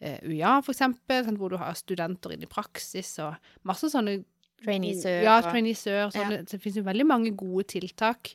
[0.00, 3.36] eh, UiA, f.eks., sant, hvor du har studenter inn i praksis og
[3.68, 4.22] masse sånne
[4.64, 6.10] Traineesør ja, sør.
[6.10, 6.42] Så ja.
[6.42, 8.32] Det finnes jo veldig mange gode tiltak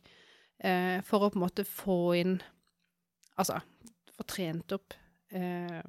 [0.63, 2.39] eh, for å på en måte få inn
[3.39, 3.61] Altså
[4.21, 4.93] få trent opp
[5.33, 5.81] eh,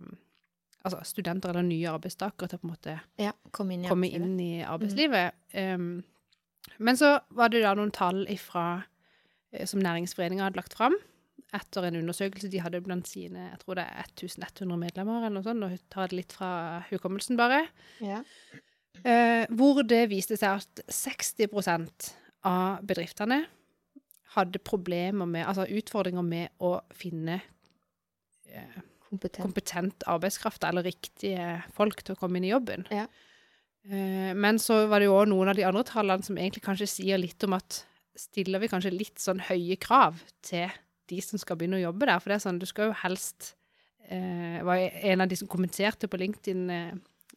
[0.83, 4.09] altså studenter eller nye arbeidstakere til å på en måte Ja, kom inn i komme
[4.09, 4.31] arbeidslivet.
[4.31, 5.39] inn i arbeidslivet.
[5.59, 6.05] Um,
[6.79, 8.85] men så var det da noen tall ifra,
[9.53, 10.97] eh, som Næringsforeninga hadde lagt fram
[11.53, 15.45] etter en undersøkelse de hadde blant sine jeg tror det er 1100 medlemmer, eller noe
[15.45, 16.53] sånt, og jeg tar det litt fra
[16.89, 17.67] hukommelsen bare.
[18.01, 18.23] Ja.
[19.03, 22.13] Eh, hvor det viste seg at 60%
[22.47, 23.43] av bedriftene
[24.37, 27.41] hadde problemer med, altså utfordringer med å finne
[28.49, 28.79] eh,
[29.09, 29.43] Kompetent.
[29.45, 32.87] kompetent arbeidskraft, eller riktige folk til å komme inn i jobben.
[32.95, 33.09] Ja.
[33.85, 36.91] Eh, men så var det jo òg noen av de andre tallene som egentlig kanskje
[36.91, 37.83] sier litt om at
[38.19, 40.71] stiller vi kanskje litt sånn høye krav til
[41.11, 42.23] de som skal begynne å jobbe der?
[42.23, 43.55] For det er sånn, du skal jo helst
[44.09, 46.21] eh, var en av de som kommenterte på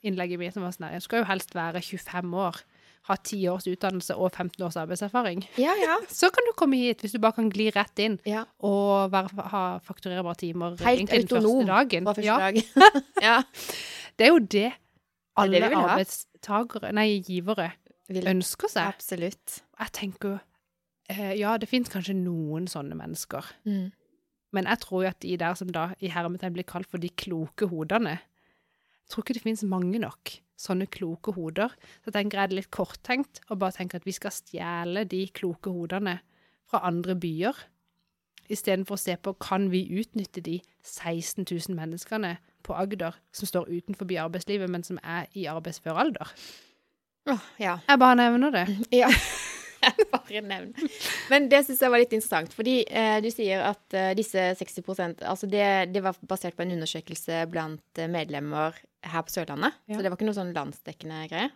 [0.06, 2.60] LinkedIn-innlegget mitt, som var sånn her, du skal jo helst være 25 år,
[3.06, 5.44] ha 10 års utdannelse og 15 års arbeidserfaring.
[5.58, 5.98] Ja, ja.
[6.10, 8.46] Så kan du komme hit, hvis du bare kan gli rett inn ja.
[8.66, 12.66] og være, ha fakturerbare timer Helt egentlig den autonom første dagen.
[12.76, 13.04] Dag.
[13.28, 13.38] ja.
[14.18, 14.72] det er jo det
[15.38, 17.72] alle det arbeidstagere, nei, givere,
[18.08, 18.26] Vil.
[18.32, 18.94] ønsker seg.
[18.96, 19.60] Absolutt.
[19.82, 20.38] Jeg tenker jo
[21.12, 23.92] eh, Ja, det finnes kanskje noen sånne mennesker, Mm.
[24.56, 27.10] men jeg tror jo at de der som da i hermetegn blir kalt for de
[27.10, 28.20] kloke hodene
[29.06, 31.74] Jeg tror ikke det finnes mange nok sånne kloke hoder.
[32.06, 35.70] Så tenker jeg det litt korttenkt å bare tenke at vi skal stjele de kloke
[35.70, 36.20] hodene
[36.66, 37.58] fra andre byer,
[38.50, 43.70] istedenfor å se på kan vi utnytte de 16 000 menneskene på Agder som står
[43.70, 46.34] utenfor arbeidslivet, men som er i arbeidsfør alder.
[47.30, 47.80] Åh, ja.
[47.90, 48.66] Jeg bare nevner det.
[48.94, 49.10] Ja.
[50.14, 50.72] Bare nevn.
[51.32, 55.24] Men det syns jeg var litt interessant, fordi eh, du sier at eh, disse 60%
[55.26, 59.78] Altså det, det var basert på en undersøkelse blant eh, medlemmer her på Sørlandet.
[59.86, 59.98] Ja.
[59.98, 61.52] Så det var ikke noe sånn landsdekkende greie.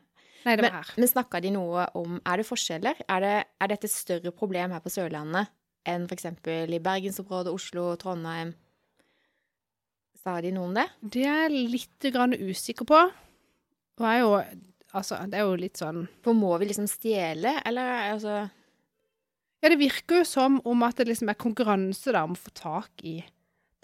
[0.46, 0.94] Nei, det Men, var her.
[0.96, 3.02] men snakka de noe om Er det forskjeller?
[3.12, 5.52] Er, det, er dette et større problem her på Sørlandet
[5.89, 6.28] enn f.eks.
[6.46, 8.54] i bergensområdet, Oslo, Trondheim?
[10.20, 10.86] Sa de noe om det?
[11.02, 12.10] Det er jeg litt
[12.52, 13.00] usikker på.
[14.00, 17.52] Og jeg er jo Altså, det er jo litt sånn For må vi liksom stjele,
[17.67, 18.39] eller altså
[19.62, 22.54] Ja, det virker jo som om at det liksom er konkurranse da om å få
[22.58, 23.19] tak i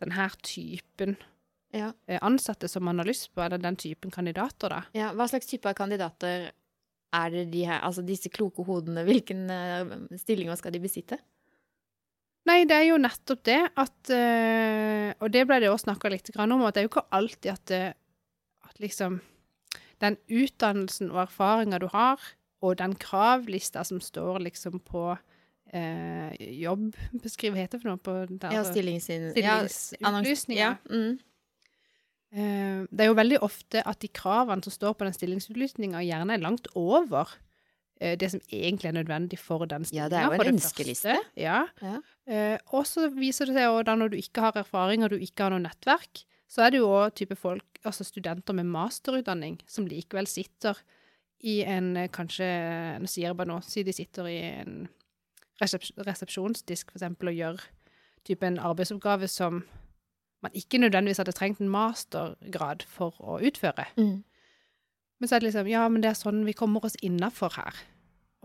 [0.02, 1.18] denne typen
[1.76, 1.92] Ja.
[2.08, 4.82] eh, ansatte som man har lyst på, eller den typen kandidater, da.
[4.96, 6.50] Ja, hva slags type av kandidater
[7.16, 11.20] er det de her, altså disse kloke hodene, hvilken eh, stillinger skal de besitte?
[12.46, 16.30] Nei, det er jo nettopp det at eh, Og det ble det også snakka litt
[16.34, 17.84] grann om, at det er jo ikke alltid at, det,
[18.70, 19.20] at liksom
[20.04, 22.22] Den utdannelsen og erfaringa du har,
[22.66, 25.14] og den kravlista som står liksom på
[25.74, 28.02] eh, jobbeskriv, heter det for noe?
[28.02, 30.60] På der, Ja, stillingsutlysninger.
[30.60, 31.18] Ja, mm.
[32.36, 36.36] Eh, det er jo veldig ofte at de kravene som står på den stillingsutlysninga, gjerne
[36.36, 37.32] er langt over
[38.02, 41.16] eh, det som egentlig er nødvendig for den Ja, det er jo en ønskeliste.
[41.40, 41.62] Ja.
[41.80, 42.02] Ja.
[42.28, 45.20] Eh, og så viser det seg jo da når du ikke har erfaring og du
[45.22, 49.60] ikke har noe nettverk, så er det jo òg type folk, altså studenter med masterutdanning,
[49.68, 50.80] som likevel sitter
[51.46, 52.46] i en eh, kanskje
[53.02, 54.86] Nå sier jeg bare nå, si de sitter i en
[55.62, 57.66] resep resepsjonsdisk, eksempel, og gjør
[58.26, 59.64] type en arbeidsoppgave som
[60.44, 63.88] man ikke nødvendigvis hadde trengt en mastergrad for å utføre.
[63.98, 64.24] Mm.
[65.20, 67.84] Men så er det liksom Ja, men det er sånn vi kommer oss innafor her.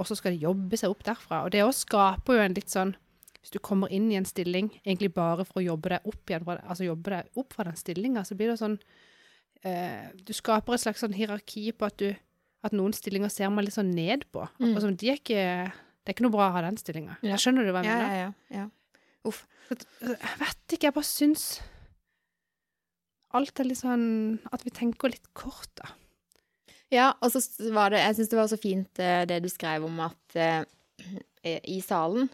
[0.00, 1.44] Og så skal de jobbe seg opp derfra.
[1.44, 2.94] Og det òg skaper jo en litt sånn
[3.40, 6.44] Hvis du kommer inn i en stilling egentlig bare for å jobbe deg opp igjen,
[6.44, 8.74] altså jobbe deg opp fra den stillinga, så blir det sånn
[9.66, 12.10] eh, Du skaper et slags sånn hierarki på at du
[12.64, 14.44] At noen stillinger ser man litt sånn ned på.
[14.60, 14.74] Mm.
[14.84, 17.16] Sånn, de er ikke Det er ikke noe bra å ha den stillinga.
[17.24, 17.38] Ja.
[17.40, 18.16] Skjønner du hva jeg mener?
[18.16, 18.62] ja, ja.
[18.62, 18.68] ja.
[19.70, 21.44] Jeg vet ikke, jeg bare syns
[23.36, 25.92] Alt er litt sånn At vi tenker litt kort, da.
[26.90, 29.84] Ja, og så var det Jeg syns det var så fint eh, det du skrev
[29.86, 30.62] om at eh,
[31.46, 32.28] i salen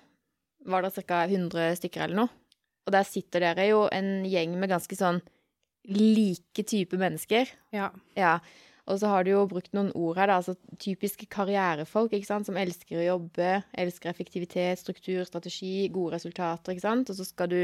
[0.66, 1.20] var det ca.
[1.28, 2.30] 100 stykker eller noe.
[2.88, 5.20] Og der sitter dere jo en gjeng med ganske sånn
[5.88, 7.50] like type mennesker.
[7.74, 7.90] Ja.
[8.18, 8.38] Ja.
[8.86, 10.38] Og så har du jo brukt noen ord her, da.
[10.38, 12.46] Altså typiske karrierefolk, ikke sant.
[12.46, 17.10] Som elsker å jobbe, elsker effektivitet, struktur, strategi, gode resultater, ikke sant.
[17.10, 17.60] Og så skal du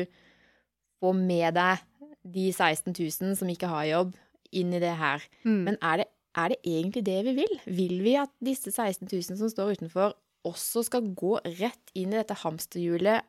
[1.03, 1.83] få med deg
[2.23, 4.19] de 16 000 som ikke har jobb,
[4.53, 5.23] inn i det her.
[5.47, 5.63] Mm.
[5.69, 6.09] Men er det,
[6.39, 7.55] er det egentlig det vi vil?
[7.67, 10.15] Vil vi at disse 16 000 som står utenfor,
[10.47, 13.23] også skal gå rett inn i dette hamsterhjulet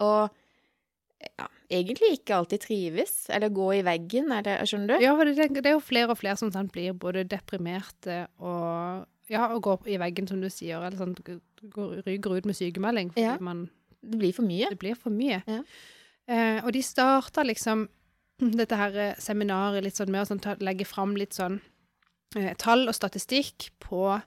[0.00, 0.32] og
[1.20, 5.04] ja, egentlig ikke alltid trives, eller gå i veggen, eller skjønner du?
[5.04, 9.06] Ja, for det, det er jo flere og flere som sånn blir både deprimerte og
[9.30, 13.12] ja, og går i veggen, som du sier, eller sånn går, ryker ut med sykemelding
[13.14, 13.36] fordi Ja.
[13.40, 13.68] man
[14.02, 14.70] Det blir for mye.
[14.72, 15.42] Det blir for mye.
[15.46, 15.60] Ja.
[16.26, 17.88] Eh, og de starta liksom
[18.58, 21.60] dette her eh, seminaret litt sånn med å sånn, ta, legge fram litt sånn
[22.36, 24.20] eh, tall og statistikk på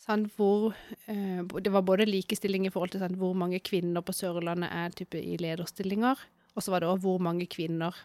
[0.00, 0.72] sånn hvor
[1.10, 4.94] eh, Det var både likestilling i forhold til sånn, hvor mange kvinner på Sørlandet er
[4.96, 6.22] type i lederstillinger,
[6.56, 7.96] og så var det òg hvor mange kvinner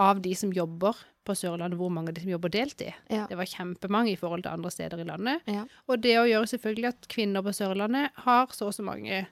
[0.00, 2.96] av de som jobber på Sørlandet, hvor mange av de som jobber deltid.
[3.12, 3.26] Ja.
[3.30, 5.44] Det var kjempemange i forhold til andre steder i landet.
[5.46, 5.66] Ja.
[5.86, 9.22] Og det å gjøre selvfølgelig at kvinner på Sørlandet har så og så mange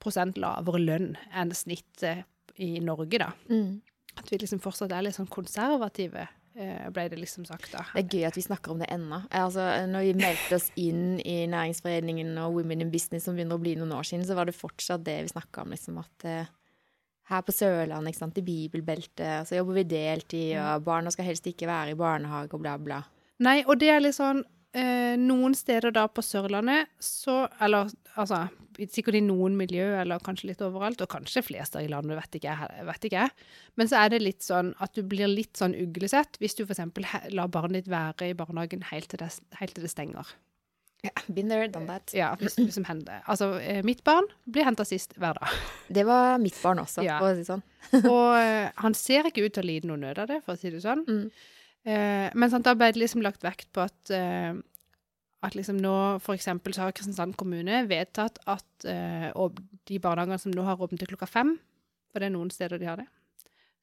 [0.00, 2.24] prosent lavere lønn enn snittet
[2.60, 3.30] i Norge, da.
[3.52, 3.80] Mm.
[4.18, 7.84] At vi liksom fortsatt er litt sånn konservative, ble det liksom sagt da.
[7.94, 9.20] Det er gøy at vi snakker om det ennå.
[9.38, 13.62] Altså, når vi meldte oss inn i Næringsforeningen og Women in Business, som begynner å
[13.62, 16.50] bli noen år siden, så var det fortsatt det vi snakka om, liksom at uh,
[17.30, 21.46] her på Sørlandet, ikke sant, i bibelbeltet, så jobber vi deltid, og barna skal helst
[21.46, 23.04] ikke være i barnehage, og bla, bla.
[23.46, 24.42] Nei, og det er litt sånn
[24.74, 28.48] eh, Noen steder da på Sørlandet så Eller altså
[28.88, 32.48] sikkert i noen miljø, eller kanskje litt overalt, og kanskje flest i landet, vet ikke
[32.54, 32.84] jeg.
[32.88, 33.24] Vet ikke.
[33.26, 33.48] jeg.
[33.76, 36.80] Men så er det litt sånn at du blir litt sånn uglesett hvis du f.eks.
[37.34, 39.28] lar barnet ditt være i barnehagen helt til det,
[39.60, 40.32] helt til det stenger.
[41.04, 42.12] Ja, been there, done that.
[42.16, 43.22] Ja, hvis, det som hender.
[43.28, 45.54] Altså, eh, mitt barn blir henta sist hver dag.
[45.88, 47.18] Det var mitt barn også, Ja.
[47.18, 47.62] for å si det sånn.
[48.04, 50.60] Og eh, han ser ikke ut til å lide noe nød av det, for å
[50.60, 51.06] si det sånn.
[51.08, 51.30] Mm.
[51.88, 54.52] Eh, men sant, da ble det liksom lagt vekt på at, eh,
[55.46, 55.94] at liksom nå,
[56.34, 59.30] eksempel, så har Kristiansand kommune vedtatt at eh,
[59.88, 61.56] de barnehagene som nå har åpent til klokka fem,
[62.10, 63.08] for det er noen steder de har det,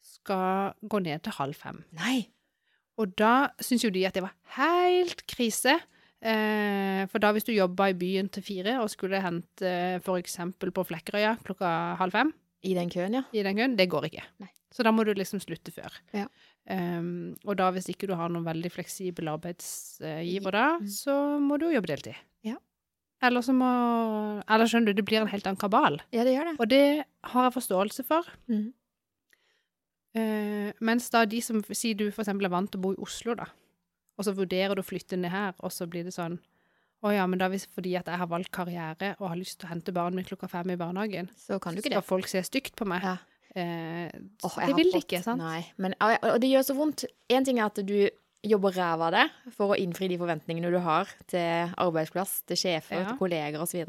[0.05, 1.81] skal gå ned til halv fem.
[1.97, 2.27] Nei.
[2.97, 5.77] Og da syns jo de at det var helt krise.
[6.17, 10.73] Eh, for da hvis du jobba i byen til fire og skulle hente eh, eksempel
[10.73, 12.33] på Flekkerøya klokka halv fem,
[12.65, 13.23] I den køen, ja.
[13.31, 14.23] i den køen, det går ikke.
[14.41, 14.49] Nei.
[14.73, 15.93] Så da må du liksom slutte før.
[16.13, 16.25] Ja.
[16.69, 20.87] Um, og da hvis ikke du har noen veldig fleksibel arbeidsgiver da, Mm.
[20.91, 22.15] så må du jo jobbe deltid.
[22.43, 22.57] Ja.
[23.23, 23.69] Eller så må
[24.49, 26.01] Eller skjønner du, det blir en helt annen kabal.
[26.11, 26.59] Ja, det gjør det.
[26.59, 28.27] Og det har jeg forståelse for.
[28.51, 28.73] Mm.
[30.17, 33.35] Uh, mens da de som sier du eksempel er vant til å bo i Oslo,
[33.37, 33.45] da,
[34.17, 36.39] og så vurderer du å flytte ned her, og så blir det sånn
[37.05, 39.67] å ja, men da hvis, fordi at jeg har valgt karriere og har lyst til
[39.67, 42.07] å hente barnet mitt klokka fem i barnehagen, Så kan du ikke skal det.
[42.09, 43.03] folk se stygt på meg.
[43.05, 43.17] Ja.
[43.57, 44.07] Eh,
[44.45, 45.41] oh, det vil de ikke, sant?
[45.41, 47.05] Nei, men, og og det gjør så vondt.
[47.33, 47.97] En ting er at du
[48.47, 53.01] jobber ræva av det for å innfri de forventningene du har til arbeidsplass, til sjefer,
[53.01, 53.07] Ja.
[53.09, 53.81] til kolleger osv.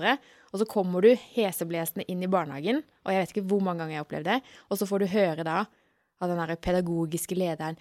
[0.52, 3.94] Og så kommer du heseblesende inn i barnehagen, og jeg vet ikke hvor mange ganger
[3.94, 4.38] jeg har opplevd det,
[4.70, 5.59] og så får du høre da
[6.18, 7.76] av den der pedagogiske lederen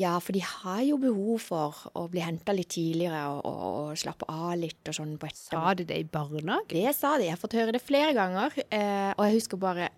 [0.00, 3.60] ja, for de har jo behov for å bli henta litt tidligere og, og,
[3.92, 5.28] og slappe av litt og sånn på.
[5.38, 6.72] Sa de det i barnehage?
[6.74, 7.28] Det sa de.
[7.28, 8.56] Jeg har fått høre det flere ganger.
[8.74, 9.92] Eh, og jeg husker bare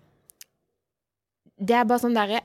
[1.57, 2.41] Det er bare sånn derre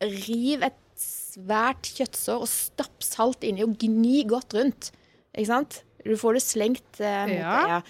[0.00, 4.90] Riv et svært kjøttsår og stapp salt inni og gni godt rundt.
[5.36, 5.82] Ikke sant?
[6.04, 7.56] Du får det slengt eh, mot Ja.
[7.60, 7.68] deg.
[7.74, 7.80] Ja.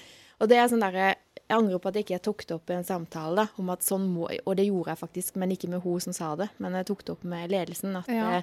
[0.40, 1.10] Og det er sånn derre
[1.50, 3.82] Jeg angrer på at jeg ikke tok det opp i en samtale, da, om at
[3.82, 6.46] sånn må Og det gjorde jeg faktisk, men ikke med hun som sa det.
[6.62, 7.96] Men jeg tok det opp med ledelsen.
[7.98, 8.36] At Ja.
[8.38, 8.42] eh,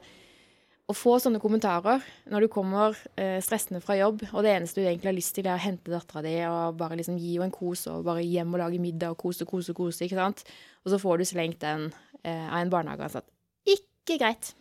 [0.88, 4.86] å få sånne kommentarer når du kommer eh, stressende fra jobb, og det eneste du
[4.86, 7.56] egentlig har lyst til, er å hente dattera di og bare liksom gi henne en
[7.56, 10.46] kos, og bare hjem og lage middag og kose, kose, kose, ikke sant?
[10.86, 11.90] Og så får du slengt den
[12.24, 13.28] eh, av en barnehageansatt.
[13.68, 14.54] Ikke greit.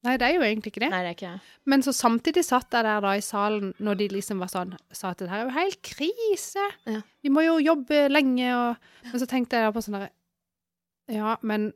[0.00, 0.88] Nei, det er jo egentlig ikke det.
[0.94, 1.56] Nei, det er ikke det.
[1.68, 5.12] Men så samtidig satt jeg der da i salen når de liksom var sånn Sa
[5.12, 6.64] at det her er jo helt krise.
[6.88, 7.02] Ja.
[7.20, 10.10] Vi må jo jobbe lenge og Men så tenkte jeg på sånn derre
[11.12, 11.74] Ja, men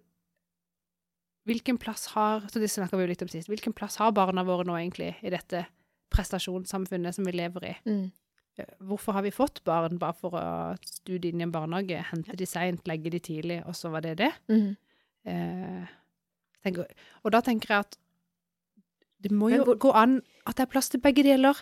[1.46, 3.48] hvilken plass har Så det snakker vi jo litt om sist.
[3.48, 5.66] Hvilken plass har barna våre nå egentlig i dette
[6.14, 7.74] prestasjonssamfunnet som vi lever i?
[7.88, 8.04] Mm.
[8.86, 10.44] Hvorfor har vi fått barn bare for å
[10.86, 11.98] studie inn i en barnehage?
[12.12, 14.30] Hente de seint, legge de tidlig, og så var det det?
[14.48, 14.76] Mm.
[15.26, 15.88] Eh,
[16.62, 16.86] tenker,
[17.24, 17.98] og da tenker jeg at
[19.24, 21.56] det må jo hvor- gå an at det er plass til begge deler.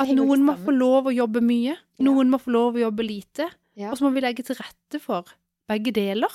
[0.00, 3.50] At noen må få lov å jobbe mye, noen må få lov å jobbe lite.
[3.76, 3.90] Ja.
[3.90, 5.24] Og så må vi legge til rette for
[5.68, 6.32] begge deler.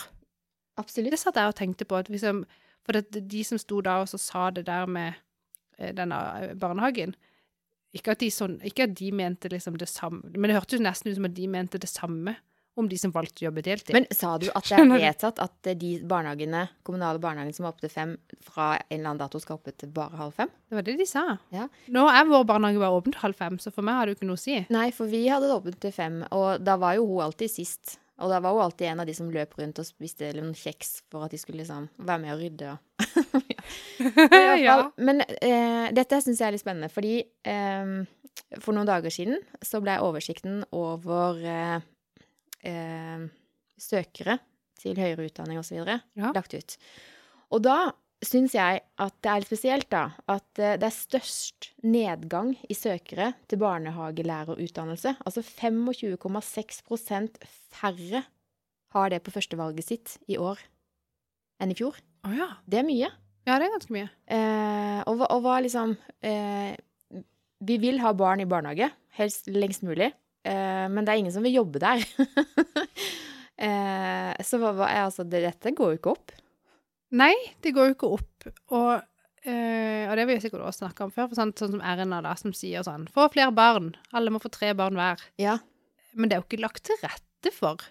[0.77, 1.11] Absolutt.
[1.11, 1.97] Det satt jeg og tenkte på.
[1.97, 2.45] At liksom,
[2.87, 5.17] for det, de som sto da og så sa det der med
[5.77, 7.15] eh, denne eh, barnehagen
[7.95, 11.11] ikke at, de sånn, ikke at de mente liksom det samme, men det hørtes nesten
[11.11, 12.35] ut som at de mente det samme
[12.77, 13.95] om de som valgte å jobbe deltid.
[13.95, 17.87] Men sa du at det er vedtatt at de barnehagene, kommunale barnehagene som er oppe
[17.87, 18.11] til fem,
[18.45, 20.51] fra en eller annen dato skal oppe til bare halv fem?
[20.69, 21.23] det var det de sa.
[21.55, 21.65] Ja.
[21.93, 24.19] Nå er vår barnehage bare åpen til halv fem, så for meg har det jo
[24.19, 24.59] ikke noe å si.
[24.73, 27.97] Nei, for vi hadde det åpent til fem, og da var jo hun alltid sist.
[28.17, 31.03] Og da var hun alltid en av de som løp rundt og spiste noen kjeks
[31.11, 32.71] for at de skulle liksom være med og rydde.
[34.31, 34.55] ja.
[34.57, 34.77] Ja.
[34.97, 37.91] men eh, dette syns jeg er litt spennende, fordi eh,
[38.63, 41.77] for noen dager siden så ble oversikten over eh,
[42.65, 43.27] eh,
[43.77, 44.39] søkere
[44.77, 45.77] til høyere utdanning osv.
[46.17, 46.33] Ja.
[46.33, 46.77] lagt ut.
[47.53, 47.77] Og da
[48.25, 52.75] syns jeg at det er litt spesielt, da, at eh, det er størst nedgang i
[52.77, 55.17] søkere til barnehagelærerutdannelse.
[55.21, 57.37] Altså 25,6%
[57.77, 58.23] færre
[58.95, 60.61] har det på førstevalget sitt i år
[61.61, 61.97] enn i fjor.
[62.27, 62.49] Å ja.
[62.65, 63.09] Det er mye.
[63.47, 64.09] Ja, det er ganske mye.
[64.33, 65.93] Eh, og, og hva liksom
[66.25, 66.73] eh,
[67.63, 70.11] Vi vil ha barn i barnehage, helst lengst mulig.
[70.47, 72.03] Eh, men det er ingen som vil jobbe der.
[73.67, 76.35] eh, så hva, er altså det, Dette går jo ikke opp.
[77.15, 78.47] Nei, det går jo ikke opp.
[78.75, 78.91] Og,
[79.47, 81.83] øh, og det har vi jo sikkert også snakka om før, for sånn, sånn som
[81.85, 83.93] Erna da, som sier sånn Få flere barn.
[84.17, 85.21] Alle må få tre barn hver.
[85.39, 85.59] Ja.
[86.17, 87.85] Men det er jo ikke lagt til rette for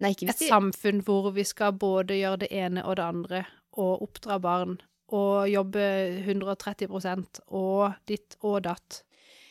[0.00, 3.42] Nei, ikke et samfunn hvor vi skal både gjøre det ene og det andre,
[3.76, 4.78] og oppdra barn,
[5.12, 5.84] og jobbe
[6.24, 9.02] 130% og ditt og datt.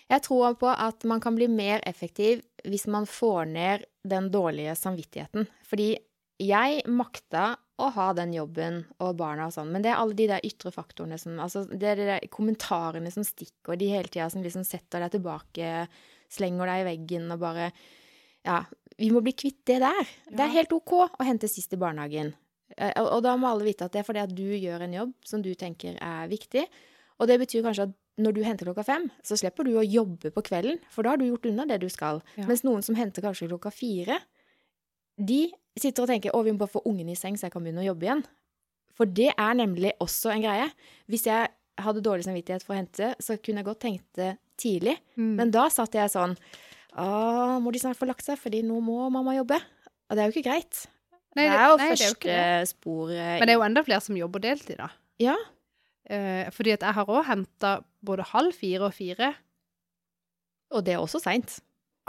[0.10, 4.74] Jeg tror på at man kan bli mer effektiv hvis man får ned den dårlige
[4.80, 5.46] samvittigheten.
[5.70, 5.92] Fordi
[6.40, 10.26] jeg makta å ha den jobben og barna og sånn, men det er alle de
[10.28, 14.28] der ytre faktorene som Altså, det er de der kommentarene som stikker, de hele tida
[14.32, 15.88] som liksom setter deg tilbake,
[16.32, 17.70] slenger deg i veggen og bare
[18.48, 18.62] Ja,
[19.00, 20.12] vi må bli kvitt det der.
[20.32, 22.34] Det er helt OK å hente sist i barnehagen.
[22.78, 24.94] Eh, Og, og da må alle vite at det er fordi at du gjør en
[24.96, 26.66] jobb som du tenker er viktig.
[27.20, 30.32] Og det betyr kanskje at når du henter klokka fem, så slipper du å jobbe
[30.36, 32.20] på kvelden, for da har du gjort unna det du skal.
[32.36, 32.48] Ja.
[32.48, 34.20] Mens noen som henter kanskje klokka fire,
[35.20, 35.50] de
[35.82, 37.84] sitter og tenker å, vi må bare få ungen i seng så jeg kan begynne
[37.84, 38.26] å jobbe igjen.
[39.00, 40.68] For det er nemlig også en greie.
[41.12, 41.48] Hvis jeg
[41.80, 44.98] hadde dårlig samvittighet for å hente, så kunne jeg godt tenkt det tidlig.
[45.16, 45.34] Mm.
[45.40, 46.36] Men da satt jeg sånn
[47.00, 47.06] Å,
[47.62, 49.60] må de snart få lagt seg, fordi nå må mamma jobbe.
[50.10, 50.82] Og det er jo ikke greit.
[51.38, 54.02] Nei, det er jo nei, første jo spor eh, Men det er jo enda flere
[54.02, 54.90] som jobber deltid, da.
[55.22, 55.36] Ja.
[56.10, 59.30] Eh, fordi at jeg har òg henta både halv fire og fire.
[60.74, 61.60] Og det er også seint.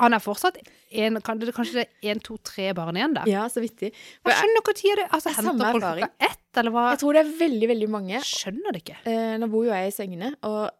[0.01, 0.59] Han er fortsatt
[0.91, 3.29] en, Kanskje det er én, to, tre barn igjen der.
[3.31, 3.93] Ja, så vittig.
[4.25, 6.85] For Jeg skjønner er det Altså, er henter folk klokka ett, eller hva?
[6.95, 8.99] jeg tror det er veldig, veldig mange skjønner det ikke.
[9.11, 10.71] Eh, nå bor jo jeg i Søgne, og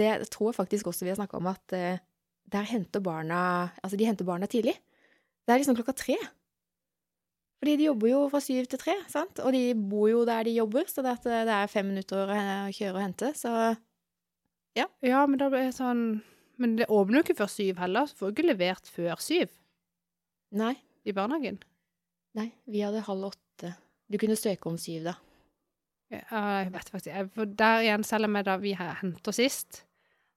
[0.00, 2.02] det tror jeg faktisk også vi har snakka om, at eh,
[2.48, 3.40] der henter barna
[3.82, 4.76] Altså, de henter barna tidlig.
[5.44, 6.16] Det er liksom klokka tre.
[7.58, 9.40] Fordi de jobber jo fra syv til tre, sant?
[9.42, 12.40] Og de bor jo der de jobber, så det, at eh, er fem minutter å
[12.70, 13.52] kjøre og hente, så
[14.78, 16.20] Ja, men da blir det sånn
[16.58, 19.50] Men det åpner jo ikke før syv heller, så får du ikke levert før syv
[20.58, 20.74] Nei.
[21.06, 21.60] i barnehagen.
[22.38, 23.74] Nei, vi hadde halv åtte.
[24.10, 25.14] Du kunne søke om syv, da.
[26.08, 26.22] Ja,
[26.64, 29.82] jeg vet faktisk jeg, For der igjen, selv om jeg da vi he- henter sist,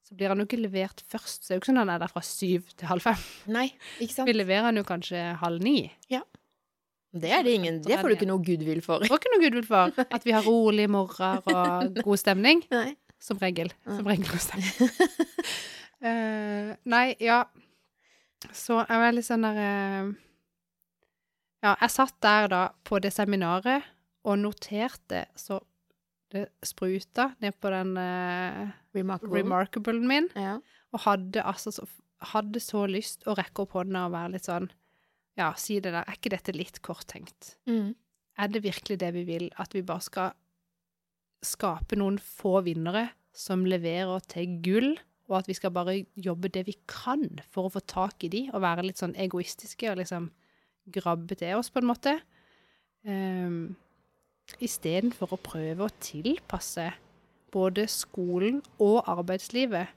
[0.04, 1.46] så blir han jo ikke levert først.
[1.46, 3.22] Så det er jo ikke sånn han er der fra syv til halv fem.
[3.56, 3.68] Nei,
[4.04, 4.28] ikke sant?
[4.28, 5.78] Vi leverer han jo kanskje halv ni.
[7.12, 9.04] Det er det ingen Det får du ikke noe goodwill for.
[9.08, 12.62] Får ikke noe goodwill for at vi har rolige morgener og god stemning.
[12.72, 12.92] Nei.
[13.22, 13.72] Som regel.
[13.86, 14.92] Som regel god stemning.
[16.02, 17.44] Eh, nei, ja.
[18.52, 20.14] Så jeg var litt sånn der uh,
[21.62, 23.86] Ja, jeg satt der da på det seminaret
[24.26, 25.60] og noterte så
[26.32, 29.42] det spruta ned på den uh, Remarkable.
[29.44, 30.56] remarkablen min, Ja.
[30.96, 31.86] og hadde altså så,
[32.32, 34.70] hadde så lyst å rekke opp hånda og være litt sånn
[35.38, 37.56] Ja, si det der, er ikke dette litt korttenkt?
[37.70, 37.94] Mm.
[38.42, 40.34] Er det virkelig det vi vil, at vi bare skal
[41.46, 44.90] skape noen få vinnere som leverer til gull,
[45.32, 48.44] og at vi skal bare jobbe det vi kan for å få tak i de,
[48.52, 50.30] og være litt sånn egoistiske og liksom
[50.92, 52.18] grabbe til oss, på en måte?
[53.08, 53.78] Um,
[54.60, 56.90] Istedenfor å prøve å tilpasse
[57.54, 59.94] både skolen og arbeidslivet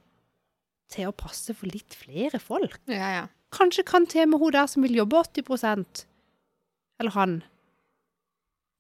[0.95, 2.79] til å passe for litt flere folk.
[2.87, 3.25] ja, ja.
[3.55, 6.01] Kanskje kan til og med hun der som vil jobbe 80%
[6.99, 7.35] eller han.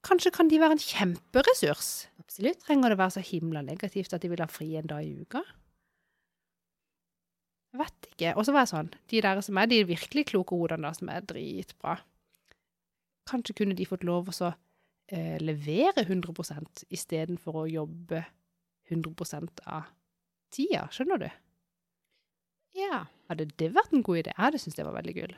[0.04, 2.08] Kanskje kan de være en kjemperessurs.
[2.20, 2.64] Absolutt.
[2.66, 5.44] Trenger det være så himla negativt at de vil ha fri en dag i uka?
[7.74, 8.34] Vet ikke.
[8.38, 11.24] Og så var jeg sånn, de der som er de virkelig kloke hodene, som er
[11.26, 11.96] dritbra,
[13.30, 14.52] kanskje kunne de fått lov å
[15.10, 18.22] eh, levere 100% istedenfor å jobbe
[18.92, 19.88] 100% av
[20.54, 21.28] tida, skjønner du?
[22.78, 23.04] Ja.
[23.30, 24.34] Hadde det vært en god idé?
[24.34, 25.36] Jeg hadde syntes det var veldig gull.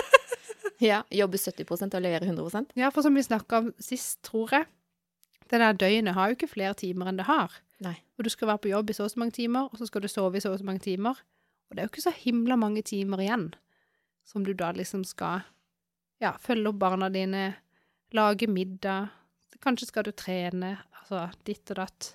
[0.90, 1.02] ja.
[1.12, 4.68] Jobbe 70% og levere 100% Ja, for som vi snakka om sist, tror jeg,
[5.50, 7.52] det der døgnet har jo ikke flere timer enn det har.
[7.82, 7.96] Nei.
[8.16, 10.04] Og du skal være på jobb i så og så mange timer, og så skal
[10.04, 11.18] du sove i så og så mange timer.
[11.70, 13.50] Og det er jo ikke så himla mange timer igjen
[14.26, 15.44] som du da liksom skal
[16.22, 17.54] ja, følge opp barna dine,
[18.14, 19.08] lage middag,
[19.64, 22.12] kanskje skal du trene, altså ditt og datt,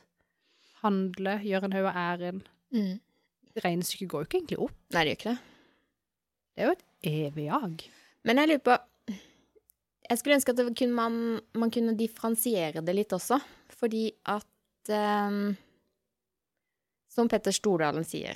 [0.83, 2.47] handle, gjøre en haug av ærend.
[2.75, 2.95] Mm.
[3.63, 4.77] Regnestykket går jo ikke egentlig opp.
[4.93, 5.53] Nei, det gjør ikke det.
[6.55, 7.85] Det er jo et evig jag.
[8.25, 8.75] Men jeg lurer på
[10.05, 11.15] Jeg skulle ønske at det kunne man,
[11.57, 13.39] man kunne differensiere det litt også.
[13.73, 15.55] fordi at ehm,
[17.15, 18.35] Som Petter Stordalen sier,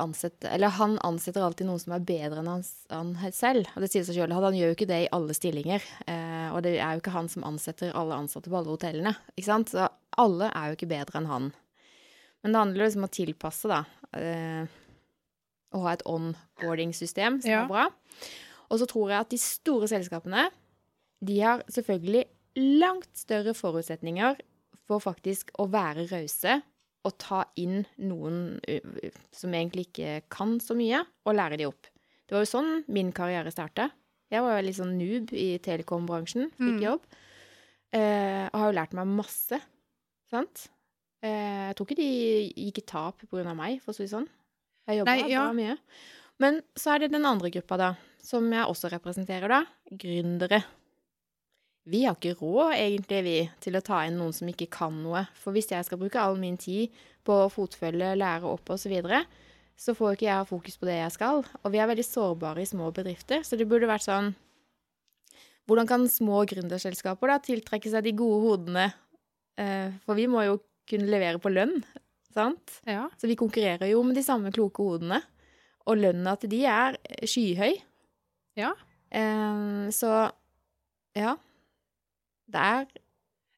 [0.00, 3.68] ansette Eller han ansetter alltid noen som er bedre enn han, han selv.
[3.76, 5.84] Og det sier seg selv, Han gjør jo ikke det i alle stillinger.
[6.08, 9.12] Eh, og det er jo ikke han som ansetter alle ansatte på alle hotellene.
[9.36, 9.68] Ikke sant?
[9.74, 9.84] Så
[10.16, 11.50] alle er jo ikke bedre enn han.
[12.40, 13.82] Men det handler liksom om å tilpasse, da.
[14.16, 14.64] Eh,
[15.76, 17.64] å ha et onboarding-system som Ja.
[17.64, 17.88] er bra.
[18.70, 20.48] Og så tror jeg at de store selskapene,
[21.20, 22.24] de har selvfølgelig
[22.80, 24.40] langt større forutsetninger
[24.86, 26.62] for faktisk å være rause
[27.06, 28.78] og ta inn noen ø,
[29.34, 31.86] som egentlig ikke kan så mye, og lære de opp.
[32.26, 33.90] Det var jo sånn min karriere starta.
[34.32, 36.82] Jeg var jo litt sånn noob i telekombransjen, fikk Mm.
[36.82, 37.04] jobb.
[37.94, 39.60] Eh, og har jo lært meg masse,
[40.28, 40.66] sant?
[41.22, 44.28] Eh, jeg tror ikke de gikk i tap av meg, for å si det sånn.
[44.88, 45.44] Jeg jobba ja.
[45.46, 45.78] bra mye.
[46.42, 49.64] Men så er det den andre gruppa, da, som jeg også representerer, da.
[49.90, 50.64] Gründere.
[51.86, 55.22] Vi har ikke råd, egentlig, vi, til å ta inn noen som ikke kan noe.
[55.38, 56.94] For hvis jeg skal bruke all min tid
[57.26, 59.20] på å fotfølge, lære opp osv., så, videre,
[59.78, 61.44] så får ikke jeg ha fokus på det jeg skal.
[61.62, 64.34] Og vi er veldig sårbare i små bedrifter, så det burde vært sånn
[65.66, 68.84] Hvordan kan små gründerselskaper da tiltrekke seg de gode hodene?
[69.58, 71.80] Eh, for vi må jo kunne levere på lønn,
[72.30, 72.76] sant?
[72.86, 73.08] Ja.
[73.18, 75.18] Så vi konkurrerer jo med de samme kloke hodene.
[75.90, 77.80] Og lønna til de er skyhøy.
[78.62, 78.70] Ja.
[79.10, 80.12] Eh, så
[81.18, 81.34] ja.
[82.46, 82.86] Det er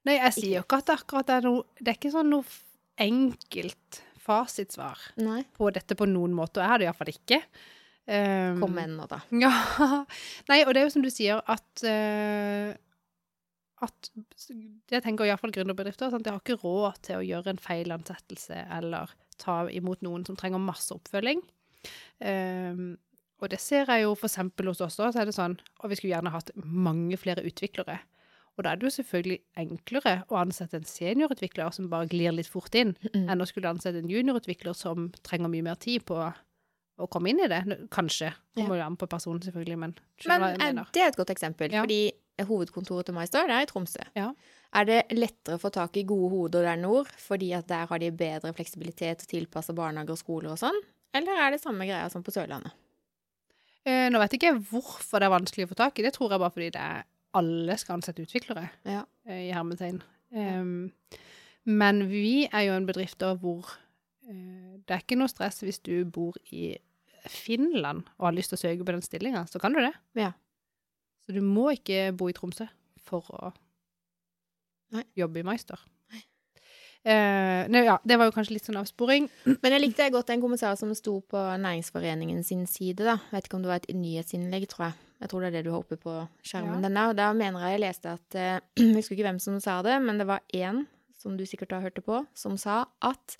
[0.06, 2.58] Nei, jeg sier jo ikke at det akkurat er noe Det er ikke sånn noe
[2.98, 5.42] enkelt fasitsvar Nei.
[5.56, 6.58] på dette på noen måte.
[6.58, 7.38] og Jeg har det iallfall ikke.
[8.08, 9.20] Um, Kom med nå, da.
[9.44, 9.52] Ja.
[10.50, 12.74] Nei, og det er jo som du sier, at uh,
[13.84, 14.10] at
[14.90, 16.10] Jeg tenker iallfall gründerbedrifter.
[16.10, 16.26] Sant?
[16.26, 20.36] De har ikke råd til å gjøre en feil ansettelse eller ta imot noen som
[20.38, 21.44] trenger masse oppfølging.
[22.18, 22.96] Um,
[23.38, 25.94] og det ser jeg jo eksempel hos oss også, så er det sånn Og vi
[25.94, 28.00] skulle gjerne hatt mange flere utviklere.
[28.58, 32.48] Og da er det jo selvfølgelig enklere å ansette en seniorutvikler som bare glir litt
[32.50, 33.28] fort inn, Mm.
[33.30, 36.16] enn å skulle ansette en juniorutvikler som trenger mye mer tid på
[36.98, 37.62] å komme inn i det.
[37.90, 38.32] Kanskje.
[38.56, 39.94] Kommer jo an på personen, selvfølgelig, men
[40.26, 41.82] Men eh, det er et godt eksempel, Ja.
[41.82, 44.02] fordi hovedkontoret til MyStar er i Tromsø.
[44.16, 44.32] Ja.
[44.74, 47.98] Er det lettere å få tak i gode hoder der nord, fordi at der har
[47.98, 50.78] de bedre fleksibilitet og tilpassa barnehager og skoler og sånn,
[51.14, 52.72] eller er det samme greia som på Sørlandet?
[53.86, 56.02] Eh, nå vet jeg ikke hvorfor det er vanskelig å få tak i.
[56.02, 57.04] Det tror jeg bare fordi det er
[57.38, 59.02] alle skal ansette utviklere, Ja.
[59.26, 60.02] eh, i hermetegn.
[60.30, 60.92] Um,
[61.64, 63.70] men vi er jo en bedrift da hvor
[64.28, 66.74] uh, det er ikke noe stress hvis du bor i
[67.28, 69.94] Finland og har lyst til å søke på den stillinga, så kan du det.
[70.16, 70.32] Ja.
[71.24, 72.68] Så du må ikke bo i Tromsø
[73.04, 73.50] for å
[74.94, 75.04] Nei.
[75.16, 75.80] jobbe i Meister.
[77.06, 79.28] Eh, nei, ja, det var jo kanskje litt sånn avsporing.
[79.46, 83.18] Men jeg likte godt en kommentar som sto på Næringsforeningen sin side, da.
[83.32, 84.98] Vet ikke om det var et nyhetsinnlegg, tror jeg.
[85.18, 86.14] Jeg tror det er det du har oppe på
[86.46, 86.78] skjermen.
[86.78, 86.86] Ja.
[86.86, 87.12] Den der.
[87.12, 89.96] Og der mener jeg jeg leste at uh, Jeg husker ikke hvem som sa det,
[90.04, 90.84] men det var én,
[91.18, 93.38] som du sikkert har hørt det på, som sa at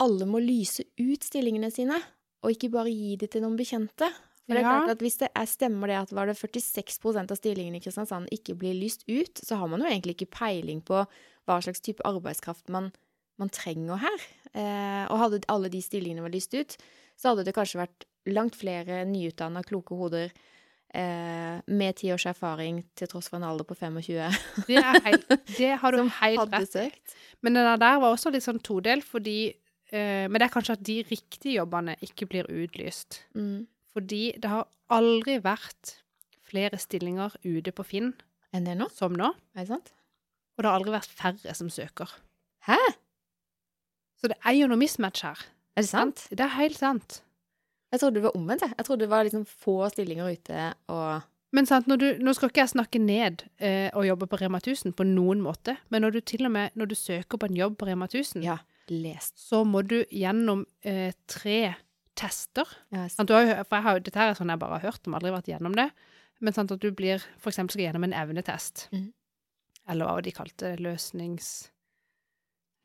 [0.00, 1.98] alle må lyse ut stillingene sine,
[2.44, 4.08] og ikke bare gi de til noen bekjente.
[4.46, 7.38] For det er klart at Hvis det er, stemmer det at var det 46% av
[7.38, 11.02] stillingene i Kristiansand ikke blir lyst ut, så har man jo egentlig ikke peiling på
[11.46, 12.90] hva slags type arbeidskraft man,
[13.38, 14.26] man trenger her.
[14.56, 16.76] Eh, og hadde alle de stillingene vært lyst ut,
[17.16, 20.32] så hadde det kanskje vært langt flere nyutdanna, kloke hoder
[20.94, 24.00] eh, med ti års erfaring til tross for en alder på 25
[24.66, 25.28] Det, helt,
[25.58, 27.14] det har du som helt rett søkt.
[27.42, 29.54] Men den der- der var også litt sånn todelt, fordi
[29.92, 33.20] eh, Men det er kanskje at de riktige jobbene ikke blir utlyst.
[33.38, 33.66] Mm.
[33.94, 35.94] Fordi det har aldri vært
[36.46, 38.12] flere stillinger ute på Finn
[38.54, 38.88] Enn det nå?
[38.92, 39.30] som nå.
[39.54, 39.92] Er det sant?
[40.56, 42.10] Og det har aldri vært færre som søker.
[42.66, 42.78] Hæ?
[44.20, 45.42] Så det er jo noe mismatch her.
[45.76, 46.26] Er det sant?
[46.32, 47.18] Det er helt sant.
[47.92, 48.62] Jeg trodde det var omvendt.
[48.64, 48.72] jeg.
[48.78, 51.22] Jeg trodde det var liksom få stillinger ute og
[51.54, 54.92] Men sant, du, nå skal ikke jeg snakke ned eh, å jobbe på Rema 1000
[54.98, 57.76] på noen måte, men når du til og med når du søker på en jobb
[57.78, 58.58] på Rema 1000, Ja,
[58.90, 59.38] lest.
[59.38, 61.76] så må du gjennom eh, tre
[62.18, 62.66] tester.
[62.92, 65.14] Ja, Sant, du har for har, dette her er sånn jeg bare har hørt om,
[65.16, 65.86] aldri vært gjennom det.
[66.40, 68.88] Men sant, at du blir for eksempel skal gjennom en evnetest.
[68.92, 69.12] Mhm.
[69.90, 70.82] Eller hva de kalte det?
[70.82, 71.70] Løsnings...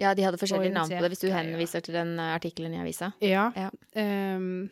[0.02, 2.82] ja, de hadde forskjellige navn på det, hvis du henviser til den eh, artikkelen i
[2.82, 3.12] avisa.
[3.22, 3.50] Ja.
[3.58, 3.70] Ja.
[3.98, 4.70] Um,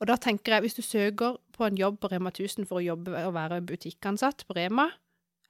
[0.00, 2.84] og da tenker jeg, hvis du søker på en jobb på Rema 1000 for å
[2.84, 4.88] jobbe og være butikkansatt på Rema,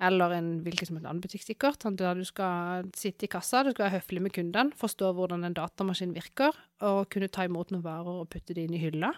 [0.01, 3.63] eller en hvilken som helst annen butikk sikkert, sant, der du skal sitte i kassa,
[3.63, 6.57] du skal være høflig med kundene, forstå hvordan en datamaskin virker,
[6.89, 9.13] og kunne ta imot noen varer og putte det inn i hylla.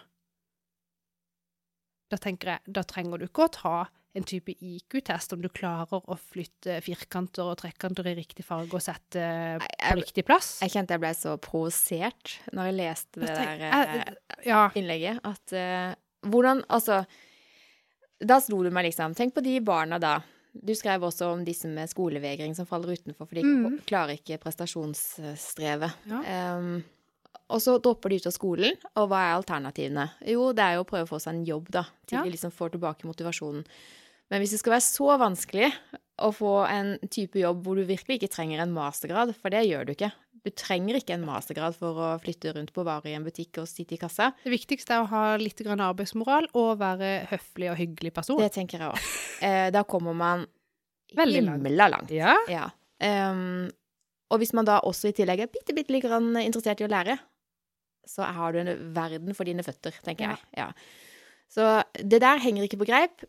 [2.11, 3.75] Da tenker jeg, da trenger du ikke å ta
[4.15, 8.81] en type IQ-test om du klarer å flytte firkanter og trekkanter i riktig farge og
[8.85, 9.23] sette
[9.59, 10.59] på jeg, riktig plass.
[10.61, 15.19] jeg kjente jeg ble så provosert når jeg leste det der jeg- eh, ja, innlegget,
[15.23, 15.95] at uh,
[16.29, 17.05] Hvordan Altså
[18.23, 20.13] Da slo du meg liksom Tenk på de barna da,
[20.53, 23.79] Du skrev også om disse med skolevegring som faller utenfor, for de Mm.
[23.89, 25.91] klarer ikke prestasjonsstrevet.
[26.05, 26.55] Ja.
[26.57, 26.83] Um,
[27.49, 30.05] og så dropper de ut av skolen, og hva er alternativene?
[30.29, 32.23] Jo, det er jo å prøve å få seg en jobb, da, til Ja.
[32.23, 33.65] de liksom får tilbake motivasjonen.
[34.33, 35.67] Men hvis det skal være så vanskelig
[36.25, 39.85] å få en type jobb hvor du virkelig ikke trenger en mastergrad, for det gjør
[39.85, 40.09] du ikke.
[40.43, 43.69] Du trenger ikke en mastergrad for å flytte rundt på varer i en butikk og
[43.69, 44.31] sitte i kassa.
[44.41, 48.41] Det viktigste er å ha litt arbeidsmoral og være høflig og hyggelig person.
[48.41, 49.13] Det tenker jeg òg.
[49.43, 50.45] Eh, da kommer man
[51.13, 52.09] Veldig himla langt.
[52.15, 52.33] Ja.
[52.49, 52.65] Ja.
[53.03, 53.67] Um,
[54.33, 57.19] og hvis man da også i tillegg er bitte, bitte litt interessert i å lære,
[58.07, 60.31] så har du en verden for dine føtter, tenker Ja.
[60.31, 60.39] jeg.
[60.57, 60.71] Ja.
[61.53, 63.21] Så det der henger ikke på greip.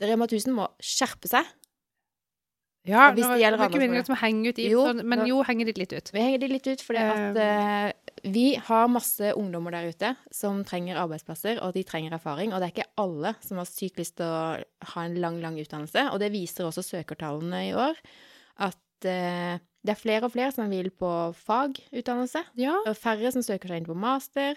[0.00, 1.48] Rema 1000 må skjerpe seg.
[2.88, 5.68] ja hvis det gjelder andre vi henger ut i, Jo, sånn, men nå- jo, henger
[5.68, 6.10] de litt ut.
[6.14, 7.92] Vi henger de litt ut, for at uh,
[8.24, 12.52] vi har masse ungdommer der ute som trenger arbeidsplasser, og de trenger erfaring.
[12.54, 14.60] Og det er ikke alle som har sykt lyst til å
[14.94, 16.08] ha en lang, lang utdannelse.
[16.12, 18.00] Og det viser også søkertallene i år,
[18.58, 22.42] at uh, det er flere og flere som vil på fagutdannelse.
[22.60, 24.56] Ja, Og færre som søker seg inn på master.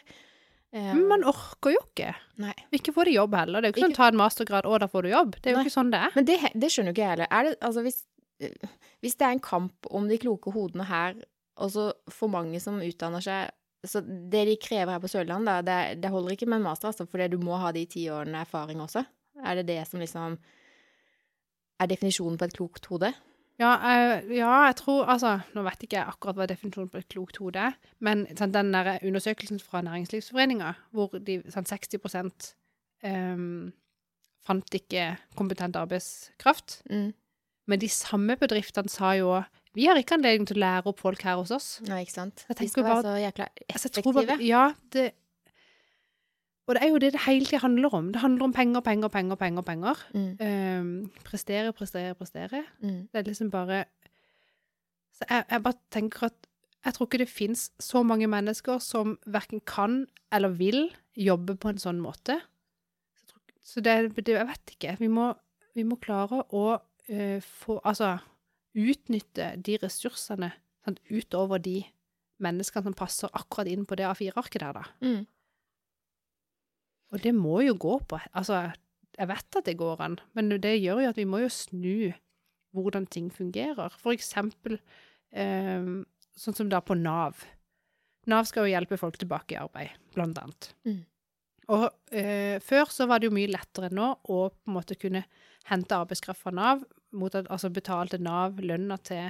[0.73, 2.13] Men man orker jo ikke.
[2.41, 2.53] nei.
[2.73, 3.61] Ikke få det jobb heller.
[3.61, 5.35] Det er jo ikke sånn ta en mastergrad, og da får du jobb.
[5.37, 5.65] Det er jo Nei.
[5.67, 6.15] ikke sånn det er.
[6.15, 7.29] Men det, det skjønner jo ikke jeg heller.
[7.29, 7.99] Er det, altså hvis,
[8.41, 8.71] eh,
[9.05, 11.19] hvis det er en kamp om de kloke hodene her,
[11.61, 13.51] og så for mange som utdanner seg
[13.85, 17.05] Så det de krever her på Sørlandet, det, det holder ikke med en master, altså,
[17.05, 19.03] fordi du må ha de ti årene erfaring også.
[19.43, 20.37] Er det det som liksom
[21.83, 23.09] er definisjonen på et klokt hode?
[23.63, 27.09] Ja, eh, ja, jeg tror Altså, nå vet ikke jeg akkurat hva definisjonen på et
[27.13, 31.99] klokt hode er, men sånn, den der undersøkelsen fra Næringslivsforeninga, hvor de, sånn 60
[33.07, 33.71] um,
[34.43, 37.13] fant ikke kompetent arbeidskraft, Mm.
[37.67, 39.37] men de samme bedriftene sa jo
[39.73, 41.67] vi har ikke anledning til å lære opp folk her hos oss.
[41.87, 42.43] Nei, ikke sant?
[42.45, 45.05] De skal bare, være så jækla Altså, jeg tror bare, ja, det
[46.67, 48.11] Og det er jo det det hele tida handler om.
[48.13, 49.61] Det handler om penger, penger, penger, penger.
[49.67, 50.03] penger.
[50.13, 50.37] Mm.
[50.39, 52.63] Um, prestere, prestere, prestere.
[52.81, 53.01] Mm.
[53.11, 53.83] Det er liksom bare
[55.13, 56.47] Så jeg, jeg bare tenker at
[56.85, 61.69] jeg tror ikke det fins så mange mennesker som verken kan eller vil jobbe på
[61.69, 62.39] en sånn måte.
[63.15, 64.95] Så, tror- så det, det Jeg vet ikke.
[64.99, 65.33] Vi må,
[65.75, 68.17] vi må klare å uh, få Altså
[68.73, 70.51] utnytte de ressursene
[70.83, 71.83] sant, utover de
[72.43, 74.83] menneskene som passer akkurat inn på det A4-arket der, da.
[75.05, 75.27] Mm.
[77.13, 78.65] Og det må jo gå på Altså,
[79.13, 82.13] jeg vet at det går an, men det gjør jo at vi må jo snu
[82.73, 83.93] hvordan ting fungerer.
[84.01, 84.79] For eksempel
[85.29, 85.85] eh,
[86.33, 87.43] sånn som da på Nav.
[88.31, 90.71] Nav skal jo hjelpe folk tilbake i arbeid, blant annet.
[90.87, 91.03] Mm.
[91.73, 91.85] Og
[92.15, 95.23] eh, før så var det jo mye lettere nå å på en måte kunne
[95.69, 96.83] hente arbeidskraft fra Nav,
[97.13, 99.29] mot at, altså betalte Nav lønna til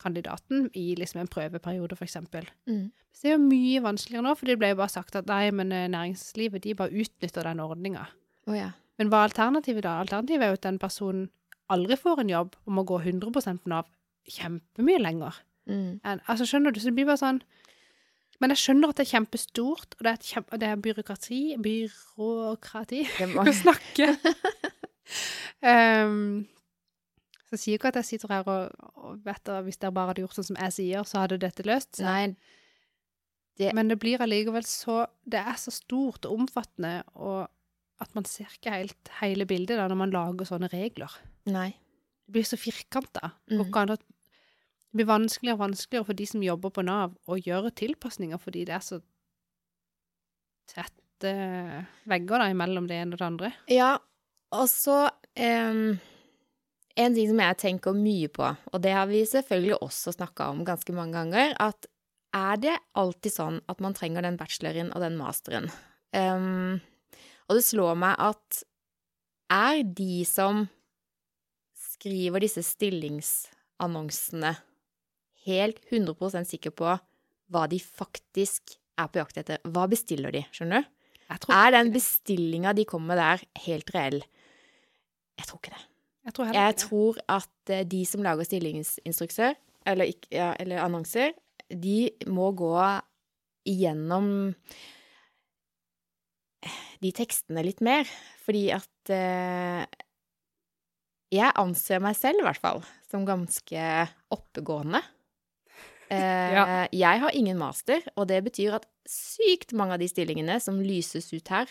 [0.00, 2.48] kandidaten i liksom en prøveperiode, eksempel.
[2.66, 2.88] Mm.
[3.12, 5.50] Så det er jo mye vanskeligere nå, for det ble jo bare sagt at nei,
[5.54, 8.06] men eh, næringslivet de bare utnytter den ordninga.
[8.48, 8.72] Oh, ja.
[9.00, 9.98] Men hva er alternativet da?
[10.02, 11.28] Alternativet er jo at den personen
[11.70, 13.32] aldri får en jobb og må gå 100
[13.62, 13.88] på Nav
[14.30, 15.40] kjempemye lenger.
[15.70, 16.00] Mm.
[16.04, 16.80] En, Altså, skjønner du?
[16.80, 17.42] Så det blir bare sånn
[18.40, 23.02] Men jeg skjønner at det er kjempestort, og det er, kjempe, det er byråkrati Byråkrati
[23.36, 24.14] å snakke.
[25.60, 26.46] um,
[27.50, 30.12] så jeg sier ikke at jeg sitter her og, og vet at hvis dere bare
[30.12, 32.06] hadde gjort sånn som jeg sier, så hadde dette løst seg.
[32.06, 32.36] nei,
[33.58, 37.48] det- Men det blir allikevel så Det er så stort og omfattende, og
[38.00, 41.10] at man ser ikke helt hele bildet da når man lager sånne regler.
[41.46, 41.74] nei.
[42.26, 43.32] Det blir så firkanta.
[43.50, 43.58] Mm.
[43.66, 48.64] Det blir vanskeligere og vanskeligere for de som jobber på Nav, å gjøre tilpasninger fordi
[48.66, 49.02] det er så
[50.70, 51.32] tette
[52.08, 53.52] vegger da imellom det ene og det andre.
[53.68, 53.98] Ja,
[54.52, 55.98] og så em,
[56.98, 60.64] En ting som jeg tenker mye på, og det har vi selvfølgelig også snakka om
[60.66, 61.86] ganske mange ganger, at
[62.36, 65.70] er det alltid sånn at man trenger den bacheloren og den masteren?
[66.14, 66.80] Um,
[67.48, 68.62] og det slår meg at
[69.50, 70.64] er de som
[71.78, 74.54] skriver disse stillingsannonsene,
[75.46, 76.94] helt 100% sikre på
[77.50, 79.62] hva de faktisk er på jakt etter?
[79.66, 80.96] Hva bestiller de, skjønner du?
[81.30, 84.18] Er den bestillinga de kommer med der, helt reell?
[85.38, 85.84] Jeg tror ikke det.
[86.30, 89.54] Jeg tror Jeg tror at eh, de som lager stillingsinstrukser,
[89.86, 91.32] eller, ja, eller annonser,
[91.70, 92.74] de må gå
[93.70, 94.54] igjennom
[97.00, 98.08] de tekstene litt mer.
[98.44, 99.84] Fordi at eh,
[101.32, 103.86] Jeg anser meg selv, i hvert fall, som ganske
[104.34, 105.02] oppegående.
[106.10, 106.62] Eh, Ja.
[106.90, 111.28] Jeg har ingen master, og det betyr at sykt mange av de stillingene som lyses
[111.30, 111.70] ut her,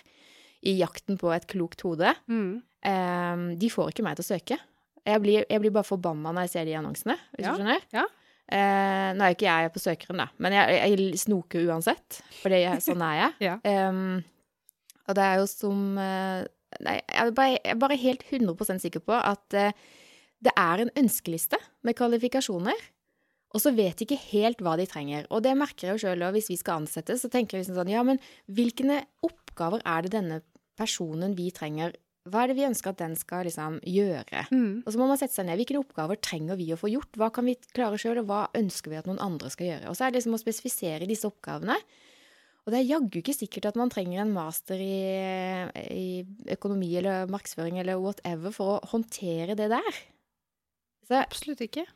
[0.64, 2.62] i jakten på et klokt hode, Mm.
[2.88, 4.58] Ehm, de får ikke meg til å søke.
[5.10, 7.86] Jeg blir, jeg blir bare forbanna når jeg ser de annonsene, hvis Ja, du skjønner.
[7.96, 8.06] ja.
[8.50, 12.50] Uh, nå er ikke jeg på søkeren, da, men jeg, jeg snoker uansett, for
[12.82, 13.34] sånn er jeg.
[13.46, 13.58] Ja.
[13.92, 14.24] um,
[15.06, 16.42] og det er jo som uh,
[16.86, 19.70] Nei, jeg er bare, jeg er bare helt 100% sikker på at uh,
[20.42, 22.82] det er en ønskeliste med kvalifikasjoner,
[23.54, 25.26] og så vet de ikke helt hva de trenger.
[25.34, 27.78] Og det merker jeg jo sjøl, og hvis vi skal ansette, så tenker jeg liksom
[27.78, 30.42] sånn Ja, men hvilke oppgaver er det denne
[30.78, 31.94] personen vi trenger
[32.28, 34.44] Hva er det vi ønsker at den skal liksom gjøre?
[34.52, 34.84] Mm.
[34.84, 35.56] Og så må man sette seg ned.
[35.62, 37.16] Hvilke oppgaver trenger vi å få gjort?
[37.18, 39.88] Hva kan vi klare sjøl, og hva ønsker vi at noen andre skal gjøre?
[39.90, 41.78] Og så er det liksom å spesifisere disse oppgavene.
[42.68, 45.00] Og det er jaggu ikke sikkert at man trenger en master i,
[45.96, 50.02] i økonomi eller markedsføring eller whatever for å håndtere det der.
[51.08, 51.88] Så Absolutt ikke.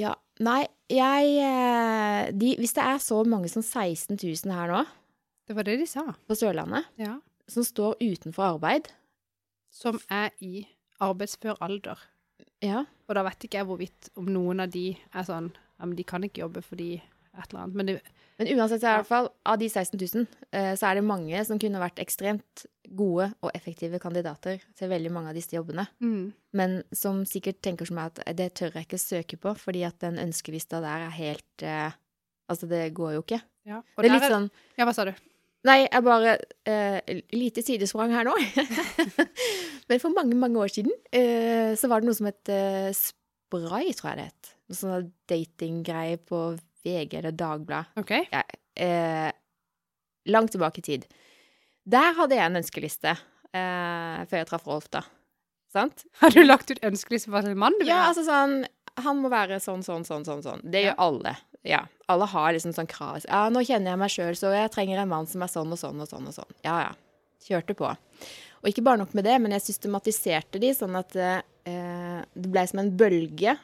[0.00, 4.84] ja, nei, jeg eh, de, Hvis det er så mange som 16 000 her nå,
[5.50, 6.06] Det var det de sa.
[6.30, 7.18] på Sørlandet, Ja.
[7.50, 8.90] Som står utenfor arbeid
[9.70, 10.66] Som er i
[11.00, 11.98] arbeidsfør alder.
[12.64, 12.84] Ja.
[13.08, 16.04] Og da vet ikke jeg hvorvidt om noen av de er sånn Ja, men de
[16.04, 17.76] kan ikke jobbe fordi et eller annet.
[17.78, 17.94] Men det,
[18.40, 20.98] Men uansett, så er det i hvert fall, av de 16 000, eh, så er
[20.98, 22.64] det mange som kunne vært ekstremt
[22.96, 25.86] gode og effektive kandidater til veldig mange av disse jobbene.
[26.02, 26.32] mm.
[26.52, 30.00] Men som sikkert tenker som meg at det tør jeg ikke søke på, fordi at
[30.02, 31.92] den ønskelista der er helt eh,
[32.50, 33.40] Altså, det går jo ikke.
[33.64, 33.80] ja.
[33.96, 35.12] Det er litt sånn Ja, hva sa du?
[35.68, 38.32] Nei, jeg bare eh, Lite sidesprang her nå.
[39.90, 43.90] Men for mange, mange år siden eh, så var det noe som het eh, Spray,
[43.98, 44.52] tror jeg det het.
[44.70, 46.40] Noe sånn datinggreie på
[46.86, 47.90] VG eller Dagbladet.
[48.00, 48.12] OK.
[48.32, 48.42] Ja,
[48.80, 49.30] eh,
[50.32, 51.04] langt tilbake i tid.
[51.90, 55.02] Der hadde jeg en ønskeliste eh, før jeg traff Rolf, da.
[55.74, 56.06] Sant?
[56.22, 58.64] Har du lagt ut ønskeliste for en mann du Ja, altså sånn
[59.04, 60.40] Han må være sånn, sånn, sånn, sånn.
[60.42, 60.64] sånn.
[60.66, 60.90] Det Ja.
[60.94, 61.36] gjør alle.
[61.66, 61.84] Ja.
[62.10, 63.20] Alle har liksom sånn krav.
[63.26, 65.80] Ja, nå kjenner jeg meg sjøl, så jeg trenger en mann som er sånn og
[65.80, 66.54] sånn og sånn og sånn.
[66.66, 66.94] Ja, ja.
[67.40, 67.88] Kjørte på.
[68.60, 72.64] Og ikke bare nok med det, men jeg systematiserte de sånn at eh, det ble
[72.68, 73.54] som en bølge.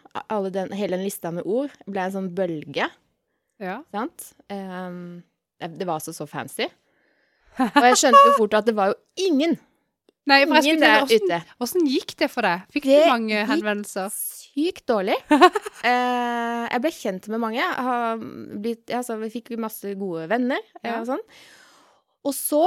[0.55, 2.89] Den, hele den lista med ord ble en sånn bølge.
[3.61, 3.81] Ja.
[3.93, 4.31] Sant?
[4.53, 5.21] Eh,
[5.61, 6.69] det det var altså så fancy.
[7.61, 8.97] Og jeg skjønte jo fort at det var jo
[9.29, 9.57] ingen,
[10.27, 11.39] Nei, for ingen der ute.
[11.61, 12.65] hvordan gikk det for deg?
[12.75, 14.11] Fikk Det du mange henvendelser?
[14.17, 15.19] Sykt dårlig.
[15.87, 17.63] Eh, jeg ble kjent med mange.
[17.63, 20.97] Har blitt, altså, vi fikk masse gode venner eh, Ja.
[20.99, 21.23] og sånn.
[22.27, 22.63] Og så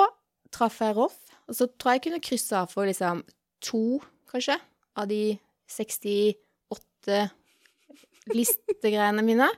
[0.55, 1.17] traff jeg Rolf.
[1.49, 3.25] og så tror jeg jeg kunne krysse av for liksom
[3.65, 3.99] to,
[4.31, 4.55] kanskje,
[4.95, 5.19] av de
[5.67, 6.37] 68
[8.31, 9.49] listegreiene mine.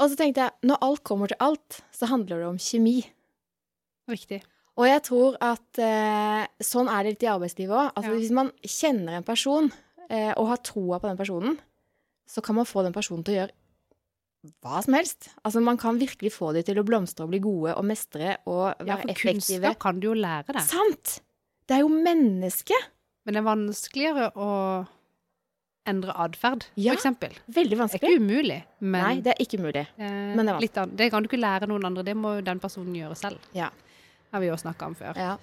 [0.00, 2.98] Og så tenkte jeg, når alt kommer til alt, så handler det om kjemi.
[4.08, 4.40] Riktig.
[4.76, 7.92] Og jeg tror at eh, sånn er det litt i arbeidslivet òg.
[7.96, 8.18] Altså, Ja.
[8.20, 9.70] Hvis man kjenner en person
[10.10, 11.56] eh, og har troa på den personen,
[12.28, 13.54] så kan man få den personen til å gjøre
[14.62, 15.30] hva som helst.
[15.42, 18.76] Altså Man kan virkelig få dem til å blomstre og bli gode og mestre og
[18.78, 19.62] være Ja, for effektive.
[19.62, 20.62] kunnskap kan du jo lære deg.
[20.68, 21.20] Sant!
[21.66, 22.92] Det er jo mennesket.
[23.26, 24.50] Men det er vanskeligere å
[25.86, 27.32] endre atferd, Ja, eksempel.
[27.50, 29.86] Veldig Det er ikke umulig, men Nei, det er ikke umulig.
[29.98, 32.02] eh, men det er litt an det kan du ikke lære noen andre.
[32.04, 33.38] Det må den personen gjøre selv.
[33.54, 33.70] Ja.
[34.34, 35.18] Har vi jo snakka om før.
[35.20, 35.36] Ja.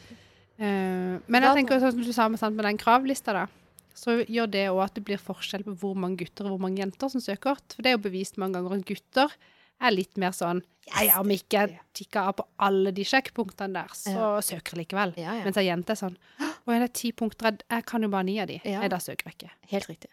[0.60, 3.48] Uh, men jeg tenker sånn som du sa med, med den kravlista, da.
[3.98, 6.82] Så gjør det òg at det blir forskjell på hvor mange gutter og hvor mange
[6.82, 7.60] jenter som søker.
[7.74, 9.36] For det er jo bevist mange ganger at gutter
[9.84, 13.78] er litt mer sånn Ja, ja, om ikke jeg tikker av på alle de sjekkpunktene
[13.78, 15.14] der, så søker jeg likevel.
[15.20, 15.46] Ja, ja.
[15.46, 18.28] Mens ei jente er sånn Å, det er ti punkter, jeg, jeg kan jo bare
[18.28, 18.60] ni av de.
[18.64, 18.82] Ja.
[18.84, 19.54] Nei, da søker jeg ikke.
[19.72, 20.12] Helt riktig.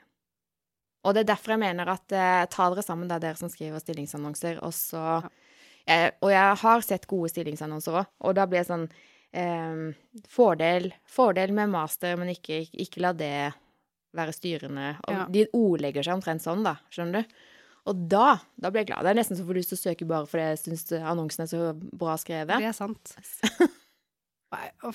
[1.07, 3.51] Og det er derfor jeg mener at eh, ta dere sammen, det er dere som
[3.53, 5.23] skriver stillingsannonser, og så
[5.87, 8.89] eh, Og jeg har sett gode stillingsannonser òg, og da blir jeg sånn
[9.33, 9.95] eh,
[10.29, 13.53] fordel, fordel med master, men ikke, ikke la det
[14.17, 14.97] være styrende.
[15.07, 15.27] Og Ja.
[15.31, 16.77] de ordlegger seg omtrent sånn, da.
[16.91, 17.35] Skjønner du?
[17.87, 19.05] Og da, da blir jeg glad.
[19.07, 21.43] Det er nesten så får du lyst til å søke bare fordi jeg syns annonsen
[21.47, 21.61] er så
[21.97, 22.59] bra skrevet.
[22.59, 23.15] Det er sant.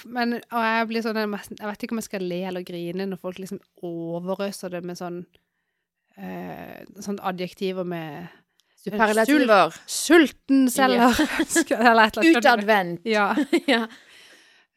[0.06, 3.22] Men og jeg blir sånn Jeg vet ikke om jeg skal le eller grine når
[3.22, 5.22] folk liksom overøser det med sånn
[6.20, 8.28] eh, Sånn adjektiver med
[8.84, 9.76] Superlativer.
[9.90, 11.16] Sulten selger
[11.92, 12.20] eller.
[12.38, 13.06] Utadvendt.
[13.06, 13.36] Ja.
[13.74, 13.86] ja.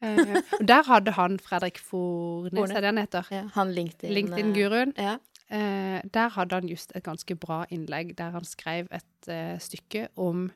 [0.05, 3.27] uh, der hadde han Fredrik Fornes, er det han heter?
[3.31, 3.43] ja.
[3.53, 4.13] Han LinkedIn.
[4.13, 4.93] LinkedIn-guruen.
[4.97, 5.17] Ja.
[5.51, 10.07] uh, der hadde han just et ganske bra innlegg der han skrev et uh, stykke
[10.17, 10.49] om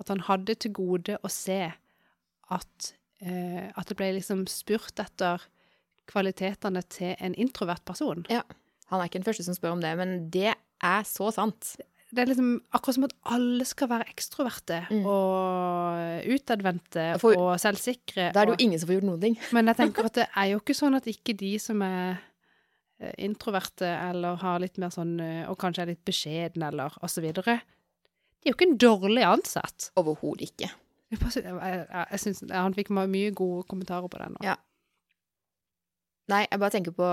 [0.00, 1.60] at han hadde til gode å se
[2.50, 5.44] at, eh, at det ble liksom spurt etter
[6.10, 8.24] kvalitetene til en introvert person.
[8.32, 8.42] Ja.
[8.90, 11.76] Han er ikke den første som spør om det, men det er så sant.
[12.10, 15.04] Det er liksom akkurat som at alle skal være ekstroverte Mm.
[15.06, 18.32] og utadvendte og selvsikre.
[18.34, 19.36] Da er det jo ingen som får gjort noen ting.
[19.52, 22.18] Men jeg tenker at det er jo ikke sånn at ikke de som er
[22.98, 27.60] eh, introverte eller har litt mer sånn eh, Og kanskje er litt beskjedne eller videre.
[28.40, 29.90] De er jo ikke en dårlig ansatt.
[30.00, 30.70] Overhodet ikke.
[31.10, 34.36] Jeg, jeg, jeg, synes Han fikk mye gode kommentarer på den.
[34.38, 34.46] Også.
[34.46, 34.56] Ja.
[36.30, 37.06] Nei, jeg bare tenker på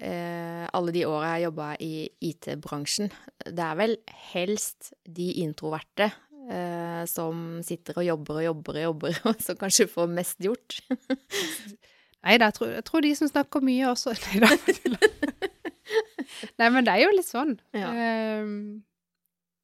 [0.00, 1.92] alle de åra jeg jobba i
[2.30, 3.10] IT-bransjen.
[3.44, 3.96] Det er vel
[4.32, 6.06] helst de introverte
[6.50, 10.78] eh, som sitter og jobber og jobber og jobber, og som kanskje får mest gjort.
[12.24, 14.50] Nei da, jeg tror, jeg tror de som snakker mye også Nei da.
[16.60, 17.56] Nei, men det er jo litt sånn.
[17.76, 17.90] Ja.
[17.94, 18.54] Eh,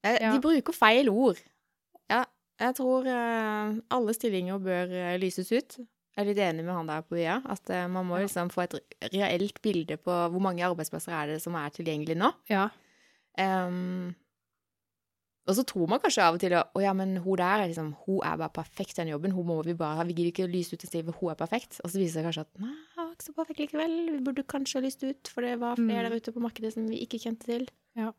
[0.06, 0.30] Ja.
[0.30, 1.38] De bruker feil ord.
[2.12, 2.20] Ja,
[2.62, 5.78] jeg tror eh, alle stillinger bør eh, lyses ut.
[6.16, 8.62] Jeg er litt enig med han der på via, at eh, man må liksom få
[8.64, 8.76] et
[9.12, 12.32] reelt bilde på hvor mange arbeidsplasser er det som er tilgjengelig nå.
[12.48, 12.68] ja.
[13.38, 14.14] Um,
[15.46, 17.92] og så tror man kanskje av og til at ja, men hun der er liksom,
[18.06, 19.30] hun er bare perfekt den jobben.
[19.36, 20.06] Hun må vi bare ha.
[20.08, 21.76] Vi gidder ikke lyse ut en stilling hun er perfekt.
[21.84, 23.94] Og så viser det kanskje at nei, hun var ikke så perfekt likevel.
[24.16, 26.10] Vi burde kanskje ha lyst ut, for det var flere Mm.
[26.10, 27.68] der ute på markedet som vi ikke kjente til.
[27.94, 28.10] Ja.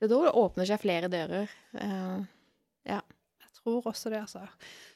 [0.00, 1.52] Det er da det åpner seg flere dører.
[1.76, 2.24] Uh,
[2.84, 3.00] Jeg
[3.64, 4.44] tror også det, altså.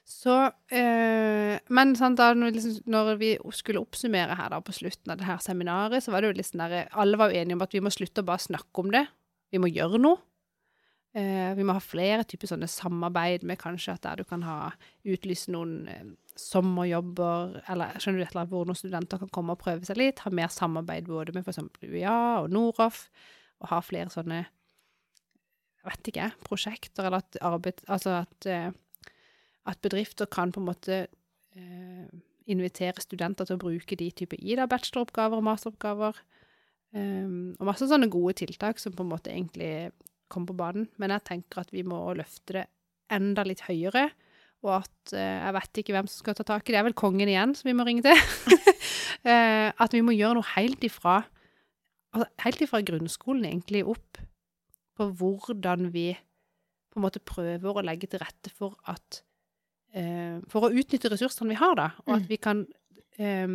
[0.05, 0.35] Så
[0.73, 5.29] eh, Men sant, da liksom, når vi skulle oppsummere her da på slutten av det
[5.29, 7.83] her seminaret, så var det jo sånn der Alle var jo enige om at vi
[7.85, 9.07] må slutte å bare snakke om det.
[9.53, 10.21] Vi må gjøre noe.
[11.17, 14.59] Eh, vi må ha flere typer sånne samarbeid med kanskje at der du kan ha
[15.09, 16.05] utlyse noen eh,
[16.39, 19.99] sommerjobber, eller skjønner du et eller annet hvor noen studenter kan komme og prøve seg
[19.99, 20.23] litt.
[20.23, 21.65] Ha mer samarbeid både med f.eks.
[21.83, 23.07] UiA og Noroff,
[23.59, 24.45] og ha flere sånne
[25.89, 28.71] vet ikke, prosjekter, eller at arbeid Altså at, eh,
[29.69, 30.99] at bedrifter kan på en måte
[31.57, 32.09] eh,
[32.49, 36.21] invitere studenter til å bruke de type IDA-bacheloroppgaver og masteroppgaver.
[36.97, 39.91] Um, og masse sånne gode tiltak som på en måte egentlig
[40.33, 40.89] kom på banen.
[40.97, 42.65] Men jeg tenker at vi må løfte det
[43.13, 44.07] enda litt høyere.
[44.65, 46.79] Og at uh, jeg vet ikke hvem som skal ta tak i det.
[46.79, 48.17] Det er vel kongen igjen som vi må ringe til.
[49.29, 51.21] uh, at vi må gjøre noe helt ifra
[52.15, 54.21] altså helt ifra grunnskolen egentlig opp
[54.99, 56.11] på hvordan vi
[56.91, 59.23] på en måte prøver å legge til rette for at
[59.95, 62.29] eh, For å utnytte ressursene vi har, da, og at Mm.
[62.29, 62.67] vi kan
[63.19, 63.55] eh,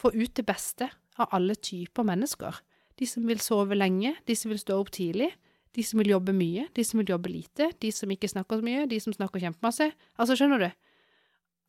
[0.00, 0.88] få ut det beste
[1.20, 2.60] av alle typer mennesker.
[2.96, 5.30] De som vil sove lenge, de som vil stå opp tidlig,
[5.76, 8.64] de som vil jobbe mye, de som vil jobbe lite, de som ikke snakker så
[8.66, 9.92] mye, de som snakker kjempemasse.
[10.18, 10.70] Altså, skjønner du?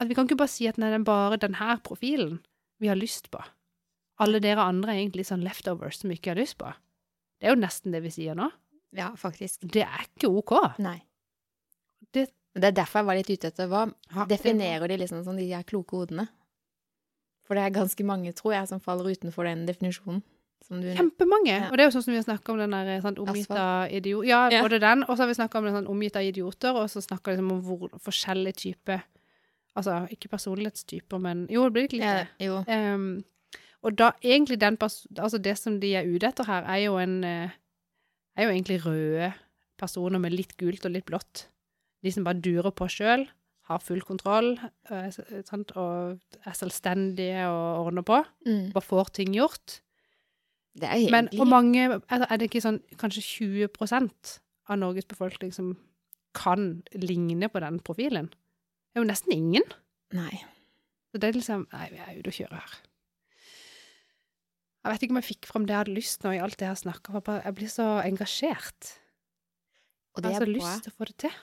[0.02, 2.40] At vi kan ikke bare si at nei, det er bare denne profilen
[2.82, 3.40] vi har lyst på.
[4.20, 6.72] Alle dere andre er egentlig sånn leftovers som vi ikke har lyst på.
[7.40, 8.50] Det er jo nesten det vi sier nå.
[8.94, 9.62] Ja, faktisk.
[9.72, 10.54] Det er ikke OK.
[10.80, 11.02] Nei.
[12.14, 15.38] Det- det er derfor jeg var litt ute etter hva ha, definerer de liksom som
[15.38, 16.28] de her kloke hodene.
[17.48, 20.22] For det er ganske mange, tror jeg, som faller utenfor den definisjonen.
[20.68, 21.48] Som du Kjempemange.
[21.56, 21.70] Ja.
[21.72, 23.90] Og det er jo sånn som vi har snakka om den der sånn, omgitt av
[23.92, 24.28] idioter.
[24.28, 24.62] Ja, Ja.
[24.62, 27.02] både den, og så har vi snakka om den sånn omgitt av idioter, og så
[27.02, 29.02] snakka liksom om hvor forskjellige typer
[29.74, 32.28] Altså ikke personlighetstyper, men Jo, det blir ikke litt ja, det.
[32.46, 32.58] Jo.
[32.68, 33.24] um,
[33.84, 36.98] og da egentlig den pers Altså det som de er ute etter her, er jo
[36.98, 37.50] en eh,
[38.38, 39.32] Er jo egentlig røde
[39.82, 41.48] personer med litt gult og litt blått.
[42.02, 43.28] De som bare durer på sjøl,
[43.70, 44.56] har full kontroll
[44.92, 45.08] eh,
[45.48, 48.20] sant, og er selvstendige og ordner på.
[48.48, 48.72] Mm.
[48.76, 49.80] Bare får ting gjort.
[50.78, 54.38] Det er Men hvor mange Er er det ikke sånn kanskje 20%
[54.72, 55.74] av Norges befolkning som
[56.34, 58.32] kan ligne på den profilen?
[58.32, 59.68] Det er jo nesten ingen.
[60.16, 60.44] Nei.
[61.12, 62.80] Så det er liksom Nei, vi er ute og kjører her.
[64.82, 66.66] Jeg vet ikke om jeg fikk fram det jeg hadde lyst nå i alt det
[66.66, 67.32] jeg har snakka om.
[67.46, 68.92] Jeg blir så engasjert.
[70.16, 70.56] Og Jeg har så bra.
[70.58, 71.36] lyst til å få det til.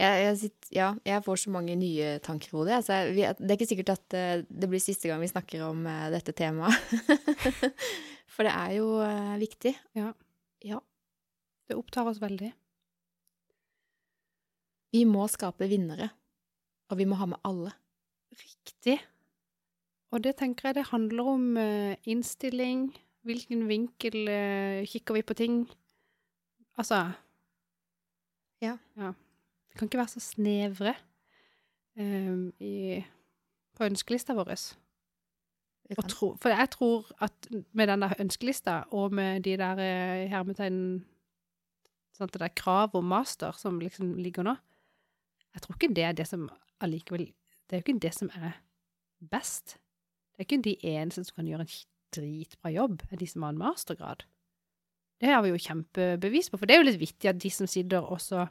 [0.00, 2.78] Jeg, jeg, sitter, ja, jeg får så mange nye tanker i hodet.
[2.78, 6.06] Altså, det er ikke sikkert at eh, det blir siste gang vi snakker om eh,
[6.14, 6.72] dette temaet.
[8.32, 9.74] For det er jo eh, viktig.
[11.70, 12.48] Det opptar oss veldig.
[14.96, 16.08] Vi må skape vinnere.
[16.90, 17.70] Og vi må ha med alle.
[18.34, 18.96] Riktig.
[20.10, 22.90] Og det tenker jeg det handler om eh, innstilling.
[23.26, 25.62] Hvilken vinkel eh, kikker vi på ting?
[26.78, 27.12] Altså
[28.60, 28.76] Ja.
[29.70, 30.94] Vi kan ikke være så snevre
[31.96, 32.98] um, i,
[33.76, 34.50] på ønskelista vår.
[35.96, 39.80] Og tro, for jeg tror at med den der ønskelista, og med de der
[40.30, 41.04] hermetegn
[42.14, 44.56] sånn, Det der krav om master som liksom ligger nå,
[45.54, 46.50] jeg tror ikke det er det som
[46.80, 47.32] allikevel
[47.66, 48.60] Det er jo ikke det som er
[49.30, 49.78] best.
[50.40, 51.72] Det er ikke de eneste som kan gjøre en
[52.16, 54.22] dritbra jobb, er de som har en mastergrad.
[55.20, 57.68] Det har vi jo kjempebevis på, for det er jo litt vittig at de som
[57.68, 58.46] sitter og så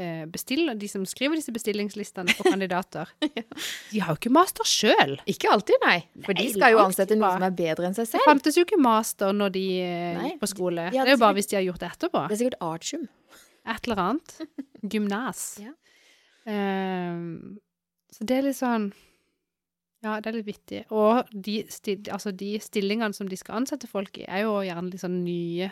[0.00, 5.18] eh, bestiller, de som skriver disse bestillingslistene for kandidater, de har jo ikke master sjøl.
[5.28, 5.98] Ikke alltid, nei.
[6.24, 8.24] For de skal jo ansette noen som er bedre enn seg selv.
[8.24, 10.88] Det fantes jo ikke master når de eh, Nei, gikk på skole.
[10.88, 12.24] de de det er jo bare sikkert- hvis de har gjort det etterpå.
[12.32, 13.04] Det er sikkert artium.
[13.76, 14.36] Et eller annet.
[14.96, 15.44] Gymnas.
[15.60, 15.76] Ja.
[16.48, 17.58] um,
[18.12, 18.88] så det er litt sånn
[20.02, 20.80] Ja, det er litt vittig.
[20.90, 24.90] Og de, sti, altså de stillingene som de skal ansette folk i, er jo gjerne
[24.90, 25.70] litt sånn nye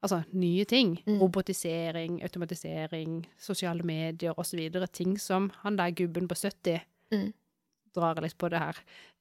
[0.00, 0.94] Altså nye ting.
[1.04, 1.18] Mm.
[1.20, 4.62] Robotisering, automatisering, sosiale medier osv.
[4.96, 6.80] Ting som han der gubben på 70
[7.12, 7.32] Mm.
[7.94, 8.76] drar litt på det her.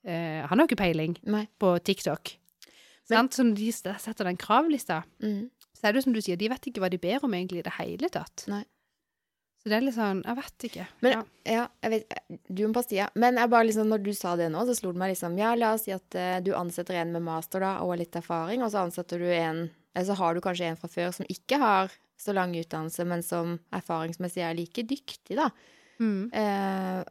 [0.06, 1.50] Eh, han har jo ikke peiling Nei.
[1.60, 2.32] på TikTok.
[3.04, 3.34] Sant?
[3.34, 5.50] Så når de setter den kravlista, Mm.
[5.76, 7.60] så er det jo som du sier, de vet ikke hva de ber om egentlig
[7.60, 8.46] i det hele tatt.
[8.48, 8.64] Nei.
[9.60, 10.88] Så det er litt sånn Jeg vet ikke.
[11.04, 11.24] Men- ja.
[11.46, 12.14] Ja, jeg vet
[12.48, 13.10] Du om pastilla.
[13.16, 15.54] Men jeg bare liksom, når du sa det nå, så slo det meg liksom Ja,
[15.56, 18.72] la oss si at uh, du ansetter en med master da, og litt erfaring, og
[18.72, 21.92] så ansetter du en Eller så har du kanskje en fra før som ikke har
[22.20, 25.50] så lang utdannelse, men som erfaringsmessig er like dyktig, da.
[26.00, 26.30] Mm.
[26.34, 27.04] Uh,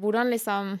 [0.00, 0.78] hvordan liksom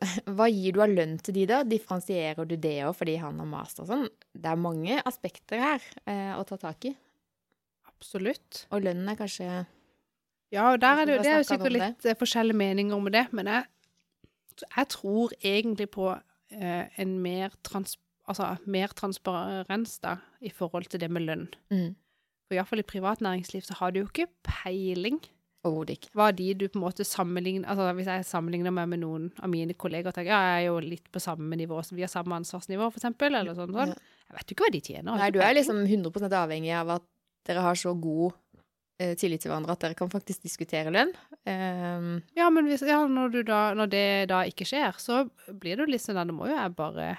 [0.36, 1.62] Hva gir du av lønn til de, da?
[1.68, 4.06] Differensierer du det òg fordi han har master og sånn?
[4.32, 6.94] Det er mange aspekter her eh, å ta tak i.
[8.00, 8.64] Absolutt.
[8.72, 9.46] Og lønnen er kanskje
[10.50, 12.16] Ja, og er det, det er jo sikkert litt det.
[12.18, 13.66] forskjellige meninger om det, men jeg,
[14.64, 21.00] jeg tror egentlig på eh, en mer, trans, altså, mer transparens da, i forhold til
[21.04, 21.50] det med lønn.
[21.70, 21.90] mm.
[22.50, 25.20] For iallfall i privat næringsliv så har du jo ikke peiling
[25.62, 26.08] Overhodet ikke.
[26.18, 29.52] hva de du på en måte sammenligner Altså hvis jeg sammenligner meg med noen av
[29.52, 32.10] mine kolleger og tenker ja, jeg er jo litt på samme nivå, så vi har
[32.10, 33.94] samme ansvarsnivå, for eksempel, eller sånn, sånn.
[33.94, 35.20] Jeg vet jo ikke hva de tjener.
[35.20, 37.06] Nei, du er liksom 100 avhengig av at
[37.48, 38.34] dere har så god
[39.00, 41.14] eh, tillit til hverandre at dere kan faktisk diskutere lønn.
[41.48, 45.76] Um, Ja, men hvis, ja, når, du da, når det da ikke skjer, så blir
[45.78, 47.14] det jo litt sånn at da må jo jeg bare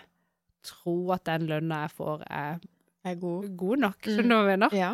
[0.66, 2.62] tro at den lønna jeg får, er
[3.04, 3.50] er god.
[3.58, 3.98] god nok.
[4.06, 4.14] Mm.
[4.14, 4.78] Skjønner du hva jeg mener?
[4.78, 4.92] Ja.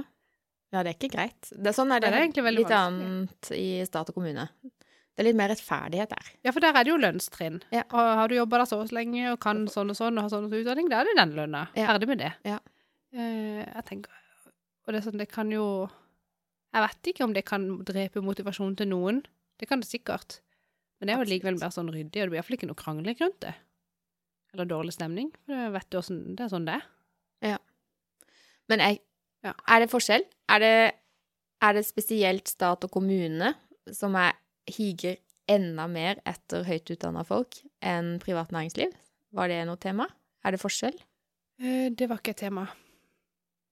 [0.71, 1.49] ja, det er ikke greit.
[1.51, 4.47] Det sånn er det, det er egentlig litt annet i stat og kommune.
[4.63, 6.29] Det er litt mer rettferdighet der.
[6.45, 7.59] Ja, for der er det jo lønnstrinn.
[7.73, 7.83] Ja.
[7.89, 10.45] Og har du jobba der så lenge og kan sånn og sånn og har sånn
[10.45, 11.65] og sånn utdanning, da er det den lønna.
[11.75, 11.89] Ja.
[11.89, 12.31] Ferdig med det.
[12.47, 12.59] Ja.
[13.17, 14.13] Uh, jeg tenker
[14.87, 15.89] Og det er sånn, det kan jo
[16.73, 19.21] Jeg vet ikke om det kan drepe motivasjonen til noen.
[19.57, 20.41] Det kan det sikkert.
[20.99, 23.17] Men det er jo likevel mer sånn ryddig, og det blir iallfall ikke noe krangling
[23.21, 23.53] rundt det.
[24.53, 25.31] Eller dårlig stemning.
[25.45, 26.85] For det vet du åssen Det er sånn det er.
[28.67, 28.99] Men jeg,
[29.43, 29.53] Ja.
[29.67, 30.25] er det forskjell?
[30.49, 30.93] Er det,
[31.61, 33.53] er det spesielt stat og kommune
[33.93, 34.33] som er
[34.67, 35.17] higer
[35.47, 38.91] enda mer etter høyt utdanna folk enn privat næringsliv?
[39.31, 40.07] Var det noe tema?
[40.43, 40.97] Er det forskjell?
[41.61, 42.67] Eh, det var ikke et tema.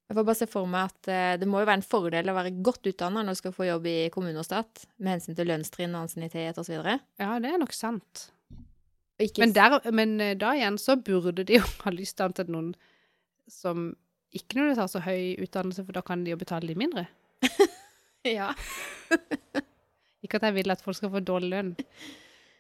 [0.06, 2.38] Jeg får bare se for meg at eh, det må jo være en fordel å
[2.38, 5.50] være godt utdanna når du skal få jobb i kommune og stat, med hensyn til
[5.50, 6.76] lønnstrinn og ansiennitet osv.
[6.78, 8.28] Ja, det er nok sant.
[9.40, 12.54] Men, der, men eh, da igjen så burde de jo ha lyst til å ansette
[12.54, 12.74] noen
[13.50, 13.94] som
[14.36, 17.08] ikke nødvendigvis har så høy utdannelse, for da kan de jo betale litt mindre.
[18.26, 18.48] Ja.
[20.26, 21.68] Ikke at jeg vil at folk skal få dårlig lønn.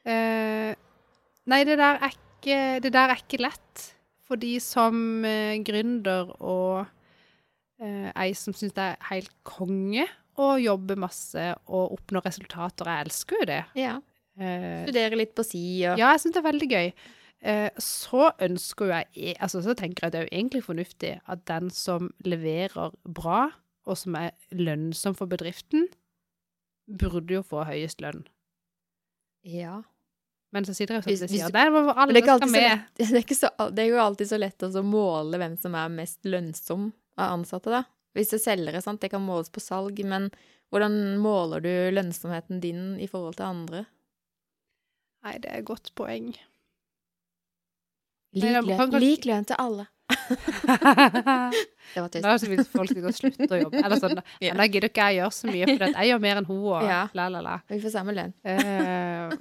[0.05, 0.77] Uh,
[1.49, 3.85] nei, det der, er ikke, det der er ikke lett.
[4.29, 6.85] Fordi som eh, gründer og
[7.82, 10.05] eh, ei som syns det er helt konge
[10.38, 13.63] å jobbe masse og oppnå resultater, jeg elsker jo det.
[13.76, 13.97] ja.
[14.38, 16.89] Eh, Studere litt på si og Ja, jeg syns det er veldig gøy.
[17.41, 21.11] Eh, så ønsker jeg e- Altså, så tenker jeg at det er jo egentlig fornuftig
[21.26, 23.51] at den som leverer bra,
[23.88, 25.88] og som er lønnsom for bedriften,
[26.89, 28.26] burde jo få høyest lønn.
[29.45, 29.84] Ja.
[30.51, 32.84] Men så sitter jeg og hvis sier du- at nei, alle skal med.
[32.91, 35.76] så det, er ikke så, det er jo alltid så lett å måle hvem som
[35.76, 37.84] er mest lønnsom av ansatte, da.
[38.16, 40.30] Hvis det er selgere, sant, det kan måles på salg, men
[40.72, 43.84] hvordan måler du lønnsomheten din i forhold til andre?
[45.26, 46.32] Nei, det er et godt poeng.
[48.36, 49.88] Lik lønn, lik lønn til alle.
[51.95, 53.80] Det var er det hvis folk skal slutte å jobbe.
[53.80, 54.51] Eller sånn, Ja.
[54.53, 56.84] men da gidder ikke jeg gjøre så mye, for jeg gjør mer enn hun, og
[56.84, 57.01] Ja.
[57.13, 57.55] la, la, la.
[57.70, 58.34] Vi får samme lønn.
[58.43, 59.32] Uh,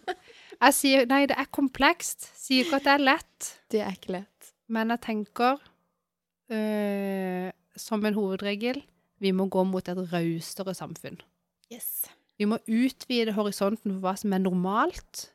[0.61, 2.29] jeg sier nei, det er komplekst.
[2.39, 3.51] Sier ikke at det er lett.
[3.71, 4.53] Det er ikke lett.
[4.69, 5.59] Men jeg tenker,
[6.51, 8.83] eh, som en hovedregel,
[9.23, 11.21] vi må gå mot et rausere samfunn.
[11.73, 12.05] Yes.
[12.39, 15.29] Vi må utvide horisonten for hva som er normalt.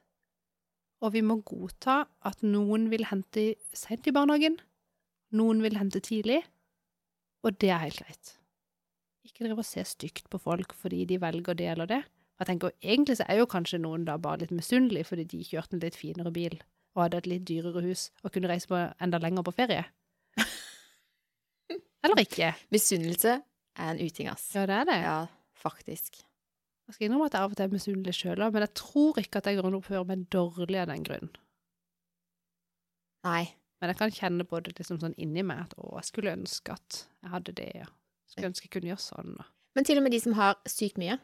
[1.00, 4.58] Og vi må godta at noen vil hente sent i barnehagen,
[5.32, 6.42] noen vil hente tidlig,
[7.46, 8.34] og det er helt greit.
[9.24, 12.02] Ikke drive og se stygt på folk fordi de velger det eller det.
[12.40, 15.76] Jeg tenker, Egentlig så er jo kanskje noen da bare litt misunnelige fordi de kjørte
[15.78, 16.56] en litt finere bil
[16.96, 19.86] og hadde et litt dyrere hus og kunne reise på enda lenger på ferie.
[22.06, 22.54] Eller ikke?
[22.74, 24.50] Misunnelse er en uting, ass.
[24.56, 24.98] Ja, det er det.
[25.04, 25.20] Ja,
[25.60, 26.22] faktisk.
[26.90, 29.42] Jeg skal innrømme at jeg av og til er misunnelig sjøl men jeg tror ikke
[29.42, 31.32] at jeg grunnoppfører meg dårlig av den grunn.
[33.28, 33.44] Nei.
[33.80, 36.74] Men jeg kan kjenne på det liksom sånn inni meg at å, jeg skulle ønske
[36.76, 39.38] at jeg hadde det, Jeg skulle ønske jeg kunne gjøre sånn.
[39.38, 39.46] Da.
[39.78, 41.16] Men til og med de som har sykt mye.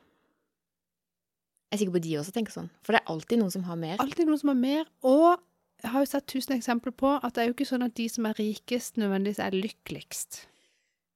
[1.66, 2.70] Jeg er sikker på de også tenker sånn.
[2.86, 4.00] For det er alltid noen som har mer.
[4.00, 5.42] Alltid noen som har mer, og
[5.84, 8.06] jeg har jo sett tusen eksempler på at det er jo ikke sånn at de
[8.10, 10.46] som er rikest, nødvendigvis er lykkeligst.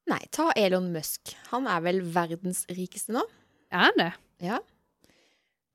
[0.08, 1.36] Nei, ta Elon Musk.
[1.52, 3.22] Han er vel verdens rikeste nå?
[3.72, 4.12] Er han det?
[4.41, 4.60] Ja.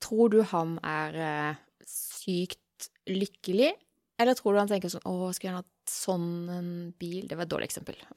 [0.03, 1.55] Tror du han er eh,
[1.87, 3.73] sykt lykkelig?
[4.19, 6.69] Eller tror du han tenker sånn Å, skulle gjerne hatt sånn en
[6.99, 7.27] bil?
[7.29, 7.97] Det var et dårlig eksempel.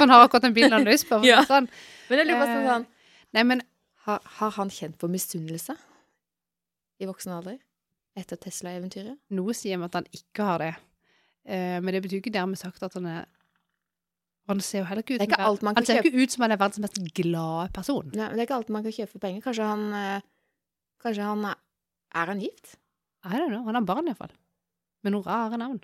[0.00, 1.18] Han har akkurat en bil han har lyst på.
[1.26, 1.40] Ja.
[1.48, 1.66] Sånn.
[2.08, 2.68] men jeg lurer på sånn, Eh.
[2.70, 2.86] sånn
[3.32, 3.62] Nei, men
[4.06, 5.74] har, har han kjent på misunnelse
[7.00, 7.56] i voksen alder?
[8.18, 9.16] Etter Tesla-eventyret?
[9.32, 10.72] noe sier meg at han ikke har det.
[11.48, 13.24] Eh, men det betyr ikke dermed sagt at han er
[14.50, 16.82] han ser jo heller ikke ut som Han ser ikke ut som han er verdens
[16.82, 18.08] mest glade person.
[18.10, 19.44] Nei, men det er ikke alt man kan kjøpe for penger.
[19.44, 20.28] Kanskje han eh,
[21.02, 21.58] Kanskje han er
[22.12, 22.74] Er han gift?
[23.22, 24.32] Jeg vet ikke, Han har barn, iallfall.
[25.06, 25.78] Med noen rare navn.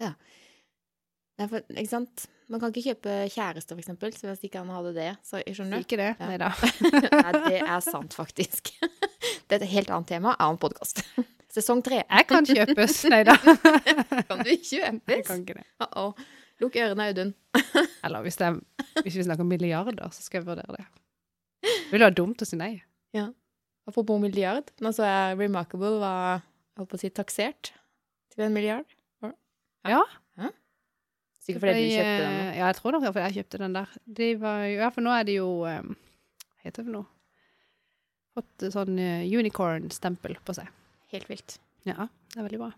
[0.00, 2.26] Nei, for, ikke sant?
[2.50, 5.78] Man kan ikke kjøpe kjæreste, for eksempel, så hvis ikke han hadde det, så skjønner
[5.80, 5.86] du?
[5.86, 6.08] Ikke det?
[6.18, 6.26] Ja.
[6.28, 6.48] Nei da.
[7.14, 8.72] Nei, det er sant, faktisk.
[9.50, 11.00] Det er et helt annet tema, annen podkast.
[11.54, 12.04] Sesong tre.
[12.04, 13.00] Jeg kan kjøpes.
[13.10, 13.34] Nei da.
[14.28, 15.24] Kan du Jeg kjøpes?
[15.26, 15.64] kan ikke det.
[15.82, 16.12] Uh-oh.
[16.60, 17.30] Lukk ørene, Audun.
[18.04, 18.50] Eller hvis, det
[19.04, 20.86] hvis vi snakker milliarder, så skal jeg vurdere det.
[21.64, 22.74] Det ville være dumt å si nei.
[23.16, 23.26] Ja.
[23.88, 24.68] Apropos milliard.
[24.84, 26.42] Nå så jeg Remarkable var
[26.78, 27.72] holdt på å si, taksert
[28.34, 28.86] til en milliard.
[29.88, 30.02] Ja.
[31.40, 32.34] Sikkert fordi du kjøpte den.
[32.36, 32.42] nå.
[32.52, 33.92] Ja, jeg tror nok fordi jeg kjøpte den der.
[34.20, 37.08] De var, jo- ja, for nå er de jo um, Hva heter det for noe?
[38.36, 40.68] Fått eh, sånn eh, unicorn-stempel på seg.
[41.14, 41.56] Helt vilt.
[41.88, 42.68] Ja, det er veldig bra.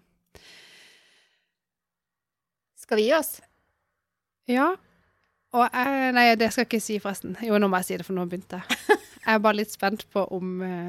[2.86, 3.34] Skal vi gi oss?
[4.50, 4.72] Ja.
[5.52, 7.36] Og jeg, nei, det skal jeg ikke si, forresten.
[7.44, 8.98] Jo, nå må jeg si det, for nå begynte jeg.
[9.22, 10.88] Jeg er bare litt spent på om eh,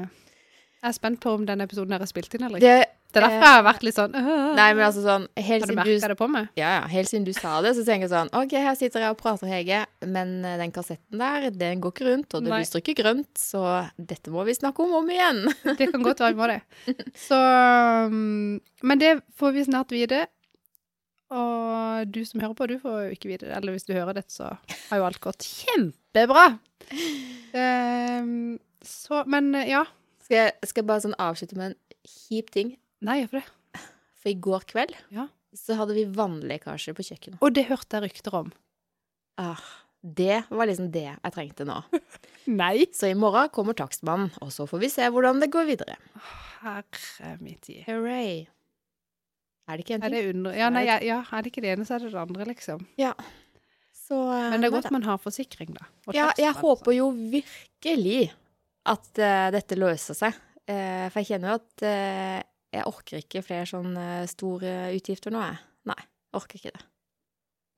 [0.80, 2.66] Jeg er spent på om denne episoden her er spilt inn eller ikke.
[2.80, 5.62] Det, Det er derfor jeg har vært litt sånn øh, nei, men altså sånn helt
[5.62, 6.48] Har du merka det på meg?
[6.58, 9.14] ja, ja, helt siden du sa det, så tenker jeg sånn OK, her sitter jeg
[9.14, 12.82] og prater, Hege, men eh, den kassetten der, den går ikke rundt, og det lyser
[12.82, 13.62] ikke grønt, så
[13.94, 15.44] dette må vi snakke om om igjen.
[15.78, 16.58] Det kan godt være vi må det.
[17.28, 17.38] Så
[18.10, 20.24] um, Men det får vi snart vite.
[21.34, 23.54] Og du som hører på, du får jo ikke vite det.
[23.56, 24.52] Eller hvis du hører dette, så
[24.90, 26.46] har jo alt gått kjempebra.
[27.54, 29.84] Um, så Men eh, ja.
[30.24, 31.78] Skal jeg, skal jeg bare sånn avslutte med en
[32.08, 32.70] kjip ting?
[33.04, 33.44] Nei, gjør det?
[34.22, 35.26] For i går kveld Ja.
[35.52, 37.42] så hadde vi vannlekkasje på kjøkkenet.
[37.44, 38.48] Og det hørte jeg rykter om.
[39.36, 39.60] Ah,
[40.00, 41.76] det var liksom det jeg trengte nå.
[42.62, 42.86] Nei.
[42.96, 45.98] Så i morgen kommer takstmannen, og så får vi se hvordan det går videre.
[46.64, 47.82] Herre min tid.
[47.84, 48.46] Hooray.
[49.64, 50.20] Er det ikke en Er ting?
[50.20, 50.56] det under...
[50.58, 52.84] Ja, nei, ja, ja, er det ikke det ene, så er det det andre, liksom.
[54.04, 55.86] Så, eh, Men det er godt man har forsikring, da.
[56.12, 56.60] Ja, jeg altså.
[56.60, 58.32] håper jo virkelig
[58.84, 60.36] at uh, dette løser seg.
[60.68, 62.40] Uh, for jeg kjenner jo at uh,
[62.74, 65.62] jeg orker ikke flere sånne store utgifter nå, jeg.
[65.88, 66.00] Nei,
[66.36, 66.84] orker ikke det.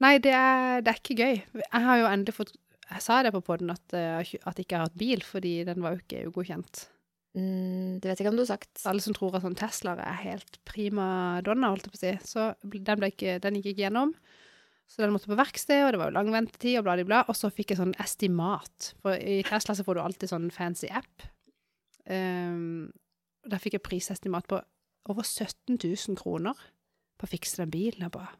[0.02, 1.38] Nei, det er, det er ikke gøy.
[1.62, 2.50] Jeg har jo endelig fått
[2.90, 5.94] Jeg sa det på poden at, at jeg ikke har hatt bil, fordi den var
[5.94, 6.84] jo ikke EU-godkjent.
[7.36, 8.80] Mm, det vet jeg ikke om du har sagt.
[8.88, 11.06] Alle som tror at sånn Teslaer er helt prima
[11.44, 14.14] donna, holdt jeg på å si, så den, ikke, den gikk ikke gjennom.
[14.86, 17.22] Så den måtte på verksted, og det var jo lang ventetid, og bla, bla, bla.
[17.26, 18.92] Og så fikk jeg sånn estimat.
[19.02, 21.26] For i Tesla så får du alltid sånn fancy app.
[22.06, 22.86] Um,
[23.50, 24.60] der fikk jeg prisestimat på
[25.10, 26.54] over 17 000 kroner
[27.18, 28.06] på å fikse den bilen.
[28.06, 28.32] Jeg bare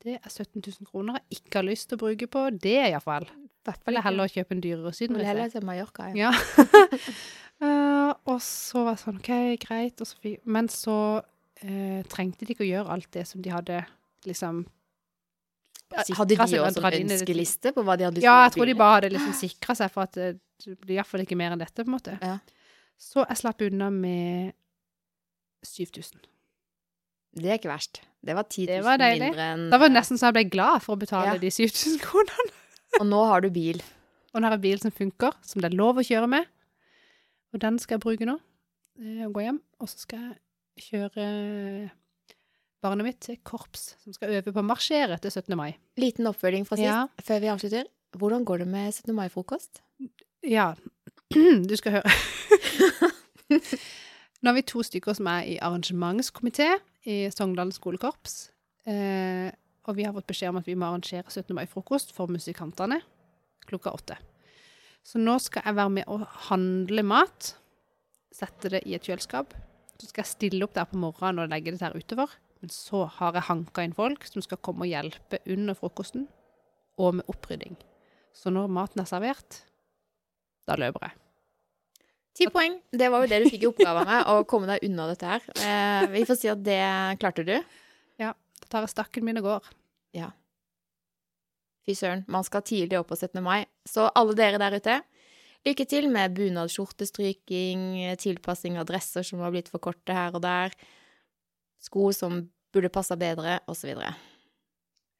[0.00, 3.26] Det er 17 000 kroner jeg ikke har lyst til å bruke på det, iallfall.
[3.66, 5.28] Vil jeg heller kjøpe en dyrere Vil sydenreise.
[5.28, 6.30] heller til Mallorca, ja.
[6.30, 6.70] Ja.
[7.60, 9.32] Eh, og så var det sånn, OK,
[9.64, 10.00] greit.
[10.00, 13.82] Så fikk, men så uh, trengte de ikke å gjøre alt det som de hadde
[14.28, 14.64] liksom
[15.90, 19.08] Hadde de også en ønskeliste på hva de hadde Ja, jeg tror de bare hadde
[19.10, 20.28] liksom sikra seg for at det,
[20.62, 22.14] det blir iallfall ikke mer enn dette, på en måte.
[22.22, 22.36] Ja.
[23.00, 24.52] Så jeg slapp unna med
[25.66, 26.22] 7000.
[27.40, 28.02] Det er ikke verst.
[28.22, 30.84] Det var 10 000 var mindre enn Da var det nesten så jeg ble glad
[30.84, 31.42] for å betale Ja.
[31.42, 32.54] de 7000 kronene.
[33.00, 33.82] Og nå har du bil.
[34.30, 36.46] Og nå har jeg bil som funker, som det er lov å kjøre med.
[37.54, 38.36] Og den skal jeg bruke nå.
[39.00, 39.60] eh, Og gå hjem.
[39.80, 41.90] Og så skal jeg kjøre
[42.82, 45.56] barnet mitt til korps, som skal øve på å marsjere etter 17.
[45.58, 45.74] mai.
[46.00, 47.06] Liten oppfølging fra sist, Ja.
[47.22, 47.84] før vi avslutter.
[48.16, 49.14] Hvordan går det med 17.
[49.14, 49.82] mai-frokost?
[50.42, 50.74] Ja,
[51.70, 52.10] du skal høre.
[54.40, 56.70] Nå har vi to stykker som er i arrangementskomité
[57.10, 58.50] i Sogndalen skolekorps.
[58.88, 59.50] Eh,
[59.88, 61.52] og vi har fått beskjed om at vi må arrangere 17.
[61.56, 63.02] mai-frokost for musikantene
[63.68, 64.16] klokka åtte.
[65.06, 67.54] Så nå skal jeg være med og handle mat.
[68.34, 69.54] Sette det i et kjøleskap.
[70.00, 72.32] Så skal jeg stille opp der på morgenen og legge det der utover.
[72.60, 76.26] Men så har jeg hanka inn folk som skal komme og hjelpe under frokosten,
[77.00, 77.78] og med opprydding.
[78.36, 79.62] Så når maten er servert,
[80.68, 81.16] da løper jeg.
[82.36, 82.76] Ti poeng.
[82.92, 85.48] Det var jo det du fikk i oppgave med, å komme deg unna dette her.
[85.56, 86.82] Eh, vi får si at det
[87.20, 87.56] klarte du.
[88.20, 88.34] Ja.
[88.60, 89.72] Da tar jeg stakken min og går.
[91.90, 93.40] Fy søren, man skal tidlig opp på 17.
[93.42, 93.64] mai.
[93.88, 94.96] Så alle dere der ute,
[95.66, 97.82] lykke til med bunadsskjortestryking,
[98.22, 100.74] tilpassing av dresser som har blitt for korte her og der,
[101.82, 103.90] sko som burde passa bedre, osv.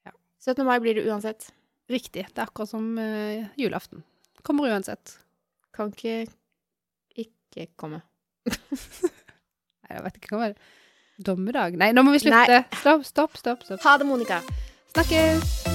[0.06, 0.14] Ja.
[0.38, 0.62] 17.
[0.66, 1.50] mai blir det uansett.
[1.90, 2.28] Riktig.
[2.30, 4.04] Det er akkurat som uh, julaften.
[4.46, 5.16] Kommer uansett.
[5.74, 6.28] Kan ikke
[7.18, 8.04] ikke komme.
[8.46, 10.76] Nei, jeg vet ikke hva det er.
[11.20, 11.74] Dommedag?
[11.76, 12.62] Nei, nå må vi slutte.
[12.80, 13.66] Stopp, stopp, stopp.
[13.66, 13.82] stopp.
[13.84, 14.40] Ha det, Monica.
[14.94, 15.69] Snakkes!